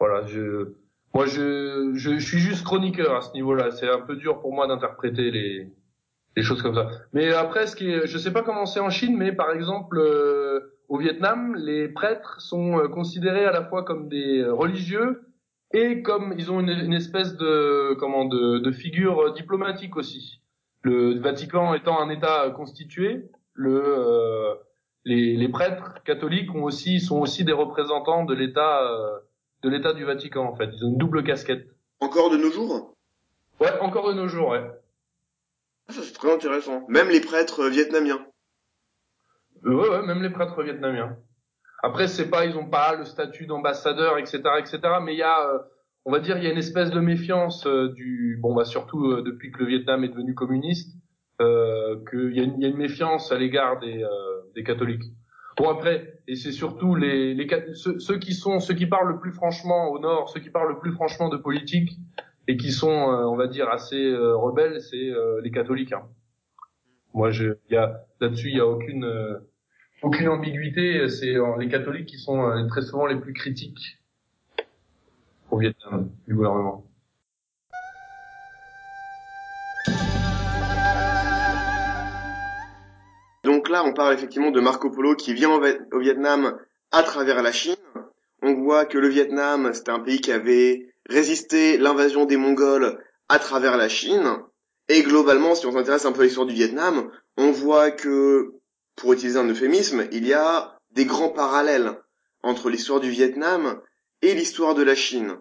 voilà. 0.00 0.24
Je 0.26 0.72
moi 1.14 1.26
je, 1.26 1.92
je, 1.94 2.18
je 2.18 2.26
suis 2.26 2.38
juste 2.38 2.64
chroniqueur 2.64 3.16
à 3.16 3.20
ce 3.22 3.32
niveau-là. 3.32 3.70
C'est 3.70 3.88
un 3.88 4.00
peu 4.00 4.16
dur 4.16 4.40
pour 4.40 4.52
moi 4.52 4.66
d'interpréter 4.66 5.30
les 5.30 5.72
les 6.36 6.42
choses 6.42 6.60
comme 6.60 6.74
ça. 6.74 6.90
Mais 7.14 7.32
après, 7.32 7.66
ce 7.66 7.74
qui 7.74 7.90
est, 7.90 8.06
je 8.06 8.18
sais 8.18 8.30
pas 8.30 8.42
comment 8.42 8.66
c'est 8.66 8.80
en 8.80 8.90
Chine, 8.90 9.16
mais 9.16 9.32
par 9.32 9.52
exemple 9.52 9.98
au 10.88 10.98
Vietnam, 10.98 11.54
les 11.56 11.88
prêtres 11.88 12.40
sont 12.40 12.78
euh, 12.78 12.88
considérés 12.88 13.44
à 13.44 13.52
la 13.52 13.64
fois 13.64 13.84
comme 13.84 14.08
des 14.08 14.40
euh, 14.40 14.52
religieux 14.52 15.22
et 15.72 16.02
comme 16.02 16.34
ils 16.38 16.50
ont 16.52 16.60
une, 16.60 16.92
espèce 16.92 17.36
de 17.36 17.94
comment 17.98 18.24
de, 18.24 18.58
de, 18.58 18.70
figure 18.70 19.32
diplomatique 19.34 19.96
aussi. 19.96 20.40
Le 20.82 21.18
Vatican 21.18 21.74
étant 21.74 22.00
un 22.00 22.08
État 22.08 22.50
constitué, 22.50 23.28
le 23.54 23.82
euh, 23.84 24.54
les, 25.04 25.36
les, 25.36 25.48
prêtres 25.48 26.02
catholiques 26.04 26.54
ont 26.54 26.62
aussi 26.62 27.00
sont 27.00 27.18
aussi 27.18 27.44
des 27.44 27.52
représentants 27.52 28.24
de 28.24 28.34
l'État 28.34 28.80
de 29.66 29.70
l'État 29.70 29.92
du 29.92 30.04
Vatican 30.04 30.44
en 30.44 30.54
fait. 30.54 30.70
Ils 30.72 30.84
ont 30.84 30.90
une 30.90 30.96
double 30.96 31.24
casquette. 31.24 31.66
Encore 31.98 32.30
de 32.30 32.36
nos 32.36 32.50
jours? 32.52 32.94
Ouais, 33.60 33.76
encore 33.80 34.08
de 34.08 34.14
nos 34.14 34.28
jours, 34.28 34.50
ouais. 34.50 34.62
Ah, 35.88 35.92
ça 35.92 36.02
c'est 36.02 36.12
très 36.12 36.32
intéressant. 36.32 36.84
Même 36.88 37.08
les 37.08 37.20
prêtres 37.20 37.64
euh, 37.64 37.68
vietnamiens. 37.68 38.24
Euh, 39.64 39.74
ouais, 39.74 39.88
ouais, 39.88 40.06
même 40.06 40.22
les 40.22 40.30
prêtres 40.30 40.62
vietnamiens. 40.62 41.16
Après, 41.82 42.06
c'est 42.06 42.30
pas, 42.30 42.46
ils 42.46 42.56
ont 42.56 42.70
pas 42.70 42.94
le 42.94 43.04
statut 43.04 43.46
d'ambassadeur, 43.46 44.18
etc., 44.18 44.40
etc. 44.58 44.78
Mais 45.02 45.14
il 45.14 45.18
y 45.18 45.22
a, 45.22 45.48
euh, 45.48 45.58
on 46.04 46.12
va 46.12 46.20
dire, 46.20 46.38
il 46.38 46.44
y 46.44 46.46
a 46.46 46.52
une 46.52 46.58
espèce 46.58 46.90
de 46.92 47.00
méfiance 47.00 47.66
du, 47.66 48.38
bon, 48.40 48.54
bah 48.54 48.64
surtout 48.64 49.20
depuis 49.22 49.50
que 49.50 49.58
le 49.58 49.66
Vietnam 49.66 50.04
est 50.04 50.08
devenu 50.08 50.34
communiste, 50.34 50.96
qu'il 51.38 52.32
y, 52.36 52.40
a 52.40 52.44
une, 52.44 52.60
y 52.60 52.64
a 52.64 52.68
une 52.68 52.76
méfiance 52.76 53.32
à 53.32 53.36
l'égard 53.36 53.80
des, 53.80 54.04
des 54.54 54.62
catholiques. 54.62 55.04
Bon 55.56 55.70
après, 55.70 56.20
et 56.28 56.36
c'est 56.36 56.52
surtout 56.52 56.94
les, 56.94 57.34
les 57.34 57.48
ceux, 57.74 58.18
qui 58.18 58.34
sont, 58.34 58.60
ceux 58.60 58.74
qui 58.74 58.86
parlent 58.86 59.08
le 59.08 59.18
plus 59.18 59.32
franchement 59.32 59.88
au 59.88 59.98
nord, 59.98 60.28
ceux 60.28 60.40
qui 60.40 60.50
parlent 60.50 60.68
le 60.68 60.78
plus 60.78 60.92
franchement 60.92 61.28
de 61.28 61.36
politique 61.38 61.98
et 62.46 62.56
qui 62.56 62.72
sont, 62.72 62.88
on 62.88 63.36
va 63.36 63.46
dire, 63.46 63.68
assez 63.70 64.14
rebelles, 64.14 64.80
c'est 64.82 65.10
les 65.42 65.50
catholiques. 65.50 65.92
Hein. 65.92 66.02
Moi, 67.14 67.30
je, 67.30 67.54
y 67.70 67.76
a 67.76 68.04
là-dessus, 68.20 68.50
il 68.50 68.56
y 68.56 68.60
a 68.60 68.66
aucune 68.66 69.06
aucune 70.02 70.28
ambiguïté. 70.28 71.08
C'est 71.08 71.34
les 71.58 71.68
catholiques 71.68 72.06
qui 72.06 72.18
sont 72.18 72.42
euh, 72.42 72.66
très 72.66 72.82
souvent 72.82 73.06
les 73.06 73.16
plus 73.16 73.32
critiques 73.32 73.98
au 75.50 75.58
Vietnam 75.58 76.10
du 76.26 76.34
gouvernement. 76.34 76.85
On 83.84 83.92
parle 83.92 84.14
effectivement 84.14 84.50
de 84.50 84.60
Marco 84.60 84.90
Polo 84.90 85.14
qui 85.14 85.34
vient 85.34 85.50
au 85.50 85.98
Vietnam 85.98 86.58
à 86.92 87.02
travers 87.02 87.42
la 87.42 87.52
Chine. 87.52 87.76
On 88.42 88.54
voit 88.54 88.84
que 88.84 88.98
le 88.98 89.08
Vietnam, 89.08 89.72
c'était 89.72 89.90
un 89.90 90.00
pays 90.00 90.20
qui 90.20 90.32
avait 90.32 90.92
résisté 91.08 91.78
l'invasion 91.78 92.24
des 92.24 92.36
Mongols 92.36 92.98
à 93.28 93.38
travers 93.38 93.76
la 93.76 93.88
Chine. 93.88 94.38
Et 94.88 95.02
globalement, 95.02 95.54
si 95.54 95.66
on 95.66 95.72
s'intéresse 95.72 96.04
un 96.04 96.12
peu 96.12 96.22
à 96.22 96.24
l'histoire 96.24 96.46
du 96.46 96.54
Vietnam, 96.54 97.10
on 97.36 97.50
voit 97.50 97.90
que 97.90 98.52
pour 98.94 99.12
utiliser 99.12 99.38
un 99.38 99.48
euphémisme, 99.48 100.06
il 100.12 100.26
y 100.26 100.32
a 100.32 100.78
des 100.92 101.04
grands 101.04 101.30
parallèles 101.30 102.00
entre 102.42 102.70
l'histoire 102.70 103.00
du 103.00 103.10
Vietnam 103.10 103.80
et 104.22 104.34
l'histoire 104.34 104.74
de 104.74 104.82
la 104.82 104.94
Chine. 104.94 105.36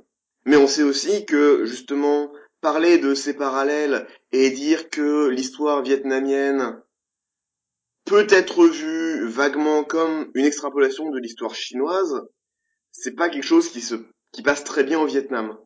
Mais 0.46 0.58
on 0.58 0.68
sait 0.68 0.84
aussi 0.84 1.26
que, 1.26 1.66
justement, 1.66 2.32
parler 2.62 2.98
de 2.98 3.14
ces 3.14 3.36
parallèles 3.36 4.08
et 4.32 4.50
dire 4.50 4.90
que 4.90 5.28
l'histoire 5.28 5.84
vietnamienne 5.84 6.82
peut 8.06 8.28
être 8.30 8.66
vue 8.68 9.28
vaguement 9.28 9.84
comme 9.84 10.30
une 10.36 10.46
extrapolation 10.46 11.10
de 11.10 11.20
l'histoire 11.20 11.56
chinoise, 11.56 12.22
c'est 12.92 13.16
pas 13.16 13.30
quelque 13.30 13.44
chose 13.46 13.70
qui 13.70 13.82
se, 13.82 13.96
qui 14.32 14.44
passe 14.44 14.64
très 14.64 14.84
bien 14.84 15.00
au 15.00 15.06
Vietnam. 15.06 15.58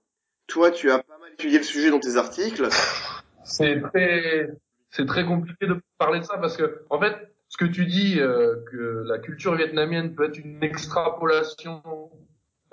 Toi, 0.48 0.72
tu 0.72 0.90
as 0.90 1.00
pas 1.00 1.18
mal 1.20 1.34
étudié 1.34 1.58
le 1.58 1.64
sujet 1.64 1.92
dans 1.92 2.00
tes 2.00 2.16
articles. 2.16 2.70
C'est 3.44 3.82
très, 3.82 4.50
c'est 4.90 5.06
très 5.06 5.26
compliqué 5.26 5.68
de 5.68 5.80
parler 5.98 6.20
de 6.20 6.26
ça 6.26 6.38
parce 6.38 6.58
que, 6.58 6.84
en 6.90 7.00
fait, 7.00 7.16
ce 7.50 7.58
que 7.58 7.66
tu 7.66 7.86
dis 7.86 8.20
euh, 8.20 8.56
que 8.72 9.04
la 9.06 9.20
culture 9.20 9.56
vietnamienne 9.56 10.16
peut 10.16 10.26
être 10.26 10.38
une 10.38 10.64
extrapolation 10.64 11.82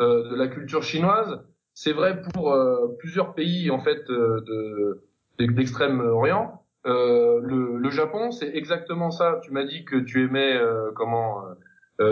euh, 0.00 0.30
de 0.30 0.36
la 0.36 0.48
culture 0.48 0.82
chinoise, 0.82 1.40
c'est 1.74 1.92
vrai 1.92 2.22
pour 2.22 2.52
euh, 2.52 2.94
plusieurs 2.98 3.34
pays 3.34 3.70
en 3.70 3.80
fait 3.80 4.06
de 4.08 5.02
d'extrême-orient. 5.38 6.65
Le, 6.86 7.78
le, 7.78 7.90
Japon, 7.90 8.30
c'est 8.30 8.54
exactement 8.54 9.10
ça. 9.10 9.40
Tu 9.42 9.52
m'as 9.52 9.64
dit 9.64 9.84
que 9.84 9.96
tu 9.96 10.24
aimais 10.24 10.56
comment 10.94 11.42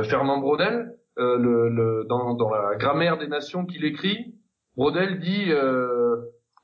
Fernand 0.03 0.39
Braudel, 0.39 0.97
le, 1.17 1.69
le, 1.69 2.05
dans, 2.09 2.51
la 2.51 2.77
grammaire 2.77 3.17
des 3.17 3.29
nations 3.29 3.67
qu'il 3.67 3.85
écrit. 3.85 4.35
Braudel 4.77 5.21
dit 5.21 5.53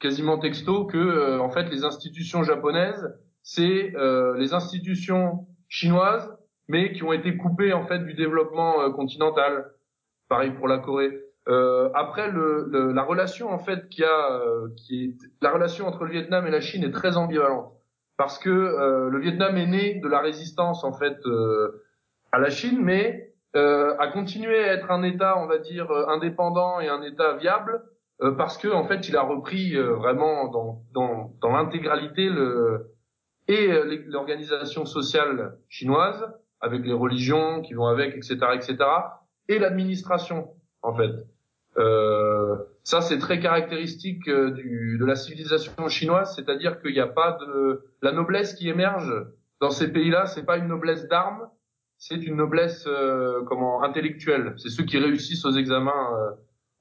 quasiment 0.01 0.38
texto 0.38 0.87
que 0.87 1.38
en 1.38 1.51
fait 1.51 1.70
les 1.70 1.85
institutions 1.85 2.42
japonaises, 2.42 3.16
c'est 3.42 3.92
les 4.37 4.55
institutions 4.55 5.46
chinoises, 5.68 6.29
mais 6.70 6.92
qui 6.92 7.03
ont 7.03 7.12
été 7.12 7.37
coupées 7.37 7.73
en 7.73 7.85
fait 7.85 7.99
du 7.99 8.14
développement 8.14 8.81
euh, 8.81 8.90
continental. 8.90 9.73
Pareil 10.29 10.53
pour 10.53 10.68
la 10.68 10.79
Corée. 10.79 11.11
Euh, 11.49 11.90
après, 11.94 12.31
le, 12.31 12.92
la 12.92 13.03
relation 13.03 13.51
en 13.51 13.59
fait 13.59 13.88
qui 13.88 14.05
a, 14.05 14.40
euh, 14.40 14.68
la 15.42 15.51
relation 15.51 15.87
entre 15.88 16.05
le 16.05 16.12
Vietnam 16.12 16.46
et 16.46 16.51
la 16.51 16.61
Chine 16.61 16.85
est 16.85 16.92
très 16.92 17.16
ambivalente 17.16 17.73
parce 18.20 18.38
que 18.38 18.50
euh, 18.50 19.09
le 19.09 19.18
Vietnam 19.18 19.56
est 19.56 19.66
né 19.66 19.94
de 19.94 20.09
la 20.09 20.20
résistance 20.20 20.85
en 20.85 20.92
fait 20.92 21.16
à 22.33 22.38
la 22.38 22.50
Chine, 22.50 22.80
mais 22.83 23.33
a 23.54 24.06
continué 24.12 24.62
à 24.62 24.74
être 24.74 24.90
un 24.90 25.02
État, 25.02 25.38
on 25.38 25.46
va 25.46 25.56
dire 25.56 25.90
indépendant 26.09 26.80
et 26.80 26.88
un 26.88 27.00
État 27.00 27.37
viable 27.37 27.83
parce 28.37 28.59
que 28.59 28.68
en 28.68 28.85
fait 28.85 29.09
il 29.09 29.16
a 29.16 29.22
repris 29.22 29.74
vraiment 29.76 30.48
dans 30.48 30.83
dans, 30.92 31.33
dans 31.40 31.52
l'intégralité 31.56 32.28
le 32.28 32.90
et 33.50 33.66
euh, 33.66 34.02
l'organisation 34.06 34.87
sociale 34.87 35.59
chinoise, 35.68 36.24
avec 36.61 36.85
les 36.85 36.92
religions 36.92 37.62
qui 37.62 37.74
vont 37.74 37.87
avec, 37.87 38.14
etc., 38.14 38.37
etc., 38.54 38.76
et 39.48 39.59
l'administration, 39.59 40.54
en 40.83 40.94
fait. 40.94 41.11
Euh, 41.80 42.56
ça, 42.84 43.00
c'est 43.00 43.18
très 43.18 43.40
caractéristique 43.40 44.28
euh, 44.28 44.50
du, 44.50 44.98
de 44.98 45.04
la 45.04 45.16
civilisation 45.16 45.88
chinoise, 45.88 46.34
c'est-à-dire 46.36 46.80
qu'il 46.80 46.92
n'y 46.92 47.00
a 47.00 47.06
pas 47.06 47.38
de 47.40 47.82
la 48.02 48.12
noblesse 48.12 48.54
qui 48.54 48.68
émerge 48.68 49.12
dans 49.60 49.70
ces 49.70 49.92
pays-là, 49.92 50.26
c'est 50.26 50.44
pas 50.44 50.56
une 50.56 50.68
noblesse 50.68 51.08
d'armes, 51.08 51.48
c'est 51.98 52.16
une 52.16 52.36
noblesse 52.36 52.86
euh, 52.86 53.42
comment 53.46 53.82
intellectuelle. 53.82 54.54
C'est 54.56 54.70
ceux 54.70 54.84
qui 54.84 54.98
réussissent 54.98 55.44
aux 55.44 55.52
examens 55.52 56.14
euh, 56.14 56.30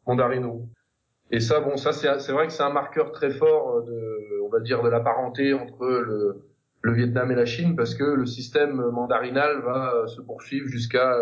mandarinaux. 0.05 0.69
Et 1.31 1.39
ça, 1.39 1.59
bon, 1.59 1.77
ça 1.77 1.93
c'est 1.93 2.31
vrai 2.31 2.47
que 2.47 2.53
c'est 2.53 2.63
un 2.63 2.73
marqueur 2.73 3.11
très 3.11 3.29
fort 3.29 3.83
de, 3.83 4.41
on 4.43 4.49
va 4.49 4.59
dire, 4.59 4.81
de 4.81 4.89
la 4.89 4.99
parenté 4.99 5.53
entre 5.53 5.85
le, 5.85 6.49
le 6.81 6.93
Vietnam 6.93 7.31
et 7.31 7.35
la 7.35 7.45
Chine 7.45 7.75
parce 7.75 7.95
que 7.95 8.03
le 8.03 8.25
système 8.25 8.75
mandarinal 8.91 9.61
va 9.61 9.93
euh, 9.93 10.07
se 10.07 10.21
poursuivre 10.21 10.67
jusqu'à 10.67 11.15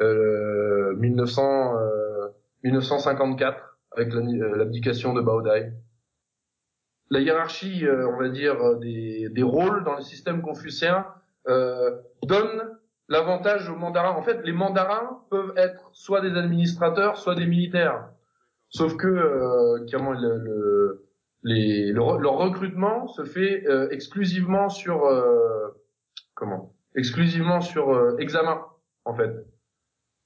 euh, 0.00 0.94
1900, 0.96 1.76
euh, 1.76 2.13
1954 2.64 3.56
euh, 3.56 3.96
avec 3.96 4.12
l'abdication 4.12 5.14
de 5.14 5.20
Bao 5.20 5.42
Dai. 5.42 5.72
La 7.10 7.20
hiérarchie, 7.20 7.84
on 7.86 8.16
va 8.16 8.28
dire, 8.28 8.76
des, 8.78 9.28
des, 9.28 9.42
rôles 9.42 9.84
dans 9.84 9.94
le 9.94 10.00
système 10.00 10.40
confucien 10.42 11.06
donne 12.22 12.78
l'avantage 13.08 13.68
aux 13.68 13.76
mandarins. 13.76 14.16
En 14.16 14.22
fait, 14.22 14.40
les 14.44 14.52
mandarins 14.52 15.20
peuvent 15.30 15.52
être 15.56 15.90
soit 15.92 16.20
des 16.20 16.36
administrateurs, 16.36 17.18
soit 17.18 17.34
des 17.34 17.46
militaires. 17.46 18.08
Sauf 18.70 18.96
que, 18.96 19.06
euh, 19.06 19.78
le, 19.92 20.38
le, 20.38 21.06
les, 21.42 21.92
leur 21.92 22.32
recrutement 22.38 23.06
se 23.06 23.24
fait 23.24 23.64
euh, 23.68 23.88
exclusivement 23.90 24.68
sur 24.68 25.04
euh, 25.04 25.68
comment? 26.34 26.74
Exclusivement 26.96 27.60
sur 27.60 27.90
euh, 27.90 28.16
examen, 28.18 28.64
en 29.04 29.14
fait. 29.14 29.30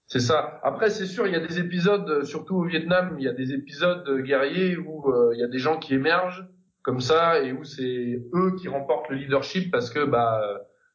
C'est 0.08 0.20
ça. 0.20 0.58
Après, 0.62 0.90
c'est 0.90 1.06
sûr, 1.06 1.26
il 1.26 1.32
y 1.32 1.36
a 1.36 1.46
des 1.46 1.60
épisodes, 1.60 2.24
surtout 2.24 2.56
au 2.56 2.64
Vietnam, 2.64 3.14
il 3.18 3.24
y 3.24 3.28
a 3.28 3.32
des 3.32 3.52
épisodes 3.52 4.22
guerriers 4.22 4.76
où 4.76 5.12
il 5.34 5.38
y 5.38 5.44
a 5.44 5.48
des 5.48 5.58
gens 5.58 5.78
qui 5.78 5.94
émergent 5.94 6.48
comme 6.82 7.00
ça 7.00 7.40
et 7.40 7.52
où 7.52 7.62
c'est 7.64 8.22
eux 8.34 8.56
qui 8.58 8.68
remportent 8.68 9.10
le 9.10 9.16
leadership 9.16 9.70
parce 9.70 9.90
que 9.90 10.06
bah 10.06 10.40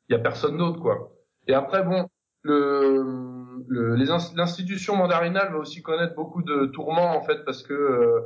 il 0.10 0.13
y 0.13 0.15
a 0.15 0.19
personne 0.19 0.58
d'autre 0.58 0.80
quoi. 0.80 1.12
Et 1.47 1.54
après 1.54 1.84
bon, 1.84 2.10
le, 2.41 3.04
le 3.67 3.95
l'institution 4.36 4.95
mandarinale 4.95 5.52
va 5.52 5.60
aussi 5.60 5.84
connaître 5.84 6.15
beaucoup 6.15 6.41
de 6.41 6.65
tourments 6.65 7.15
en 7.15 7.21
fait 7.21 7.45
parce 7.45 7.62
que 7.62 8.23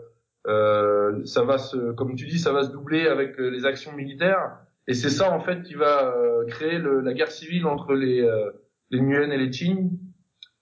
euh, 0.47 1.25
ça 1.25 1.43
va 1.43 1.57
se, 1.57 1.91
comme 1.91 2.15
tu 2.15 2.25
dis, 2.25 2.39
ça 2.39 2.53
va 2.53 2.63
se 2.63 2.71
doubler 2.71 3.07
avec 3.07 3.39
euh, 3.39 3.49
les 3.49 3.65
actions 3.65 3.91
militaires. 3.93 4.59
Et 4.87 4.93
c'est 4.93 5.09
ça 5.09 5.31
en 5.33 5.41
fait 5.41 5.63
qui 5.63 5.73
va 5.73 6.15
euh, 6.15 6.45
créer 6.45 6.79
la 6.79 7.13
guerre 7.13 7.31
civile 7.31 7.65
entre 7.65 7.93
les 7.93 8.25
les 8.89 9.01
Nguyen 9.01 9.31
et 9.31 9.37
les 9.37 9.49
Qing. 9.49 9.91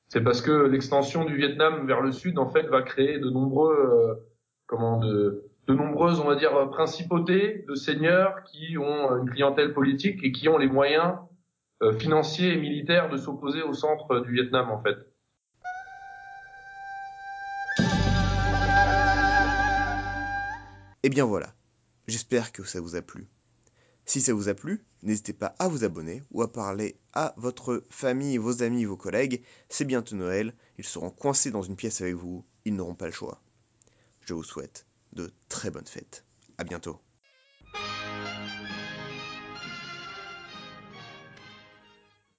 C'est 0.07 0.23
parce 0.23 0.41
que 0.41 0.51
l'extension 0.51 1.25
du 1.25 1.35
Vietnam 1.35 1.87
vers 1.87 2.01
le 2.01 2.11
sud 2.11 2.37
en 2.37 2.49
fait 2.49 2.63
va 2.63 2.81
créer 2.81 3.19
de 3.19 3.29
nombreux 3.29 4.23
comment 4.67 4.99
de 4.99 5.73
nombreuses 5.73 6.19
on 6.19 6.27
va 6.27 6.35
dire 6.35 6.69
principautés 6.69 7.65
de 7.67 7.75
seigneurs 7.75 8.43
qui 8.43 8.77
ont 8.77 9.17
une 9.17 9.29
clientèle 9.29 9.73
politique 9.73 10.19
et 10.23 10.31
qui 10.31 10.47
ont 10.47 10.57
les 10.57 10.67
moyens 10.67 11.15
financiers 11.97 12.53
et 12.53 12.57
militaires 12.57 13.09
de 13.09 13.17
s'opposer 13.17 13.61
au 13.63 13.73
centre 13.73 14.19
du 14.19 14.31
Vietnam 14.31 14.69
en 14.69 14.81
fait. 14.81 14.97
Et 21.05 21.07
eh 21.07 21.11
bien 21.11 21.25
voilà, 21.25 21.53
j'espère 22.07 22.51
que 22.51 22.63
ça 22.63 22.81
vous 22.81 22.95
a 22.95 23.01
plu. 23.03 23.27
Si 24.05 24.21
ça 24.21 24.33
vous 24.33 24.49
a 24.49 24.53
plu, 24.53 24.85
n'hésitez 25.01 25.33
pas 25.33 25.55
à 25.57 25.67
vous 25.67 25.83
abonner 25.83 26.23
ou 26.31 26.41
à 26.41 26.51
parler 26.51 26.99
à 27.13 27.33
votre 27.37 27.83
famille, 27.89 28.37
vos 28.37 28.61
amis, 28.61 28.85
vos 28.85 28.97
collègues. 28.97 29.43
C'est 29.69 29.85
bientôt 29.85 30.15
Noël, 30.15 30.53
ils 30.77 30.85
seront 30.85 31.09
coincés 31.09 31.51
dans 31.51 31.63
une 31.63 31.75
pièce 31.75 32.01
avec 32.01 32.15
vous, 32.15 32.45
ils 32.65 32.75
n'auront 32.75 32.95
pas 32.95 33.07
le 33.07 33.11
choix. 33.11 33.41
Je 34.21 34.33
vous 34.33 34.43
souhaite 34.43 34.85
de 35.13 35.33
très 35.49 35.71
bonnes 35.71 35.87
fêtes. 35.87 36.23
À 36.57 36.63
bientôt. 36.63 36.99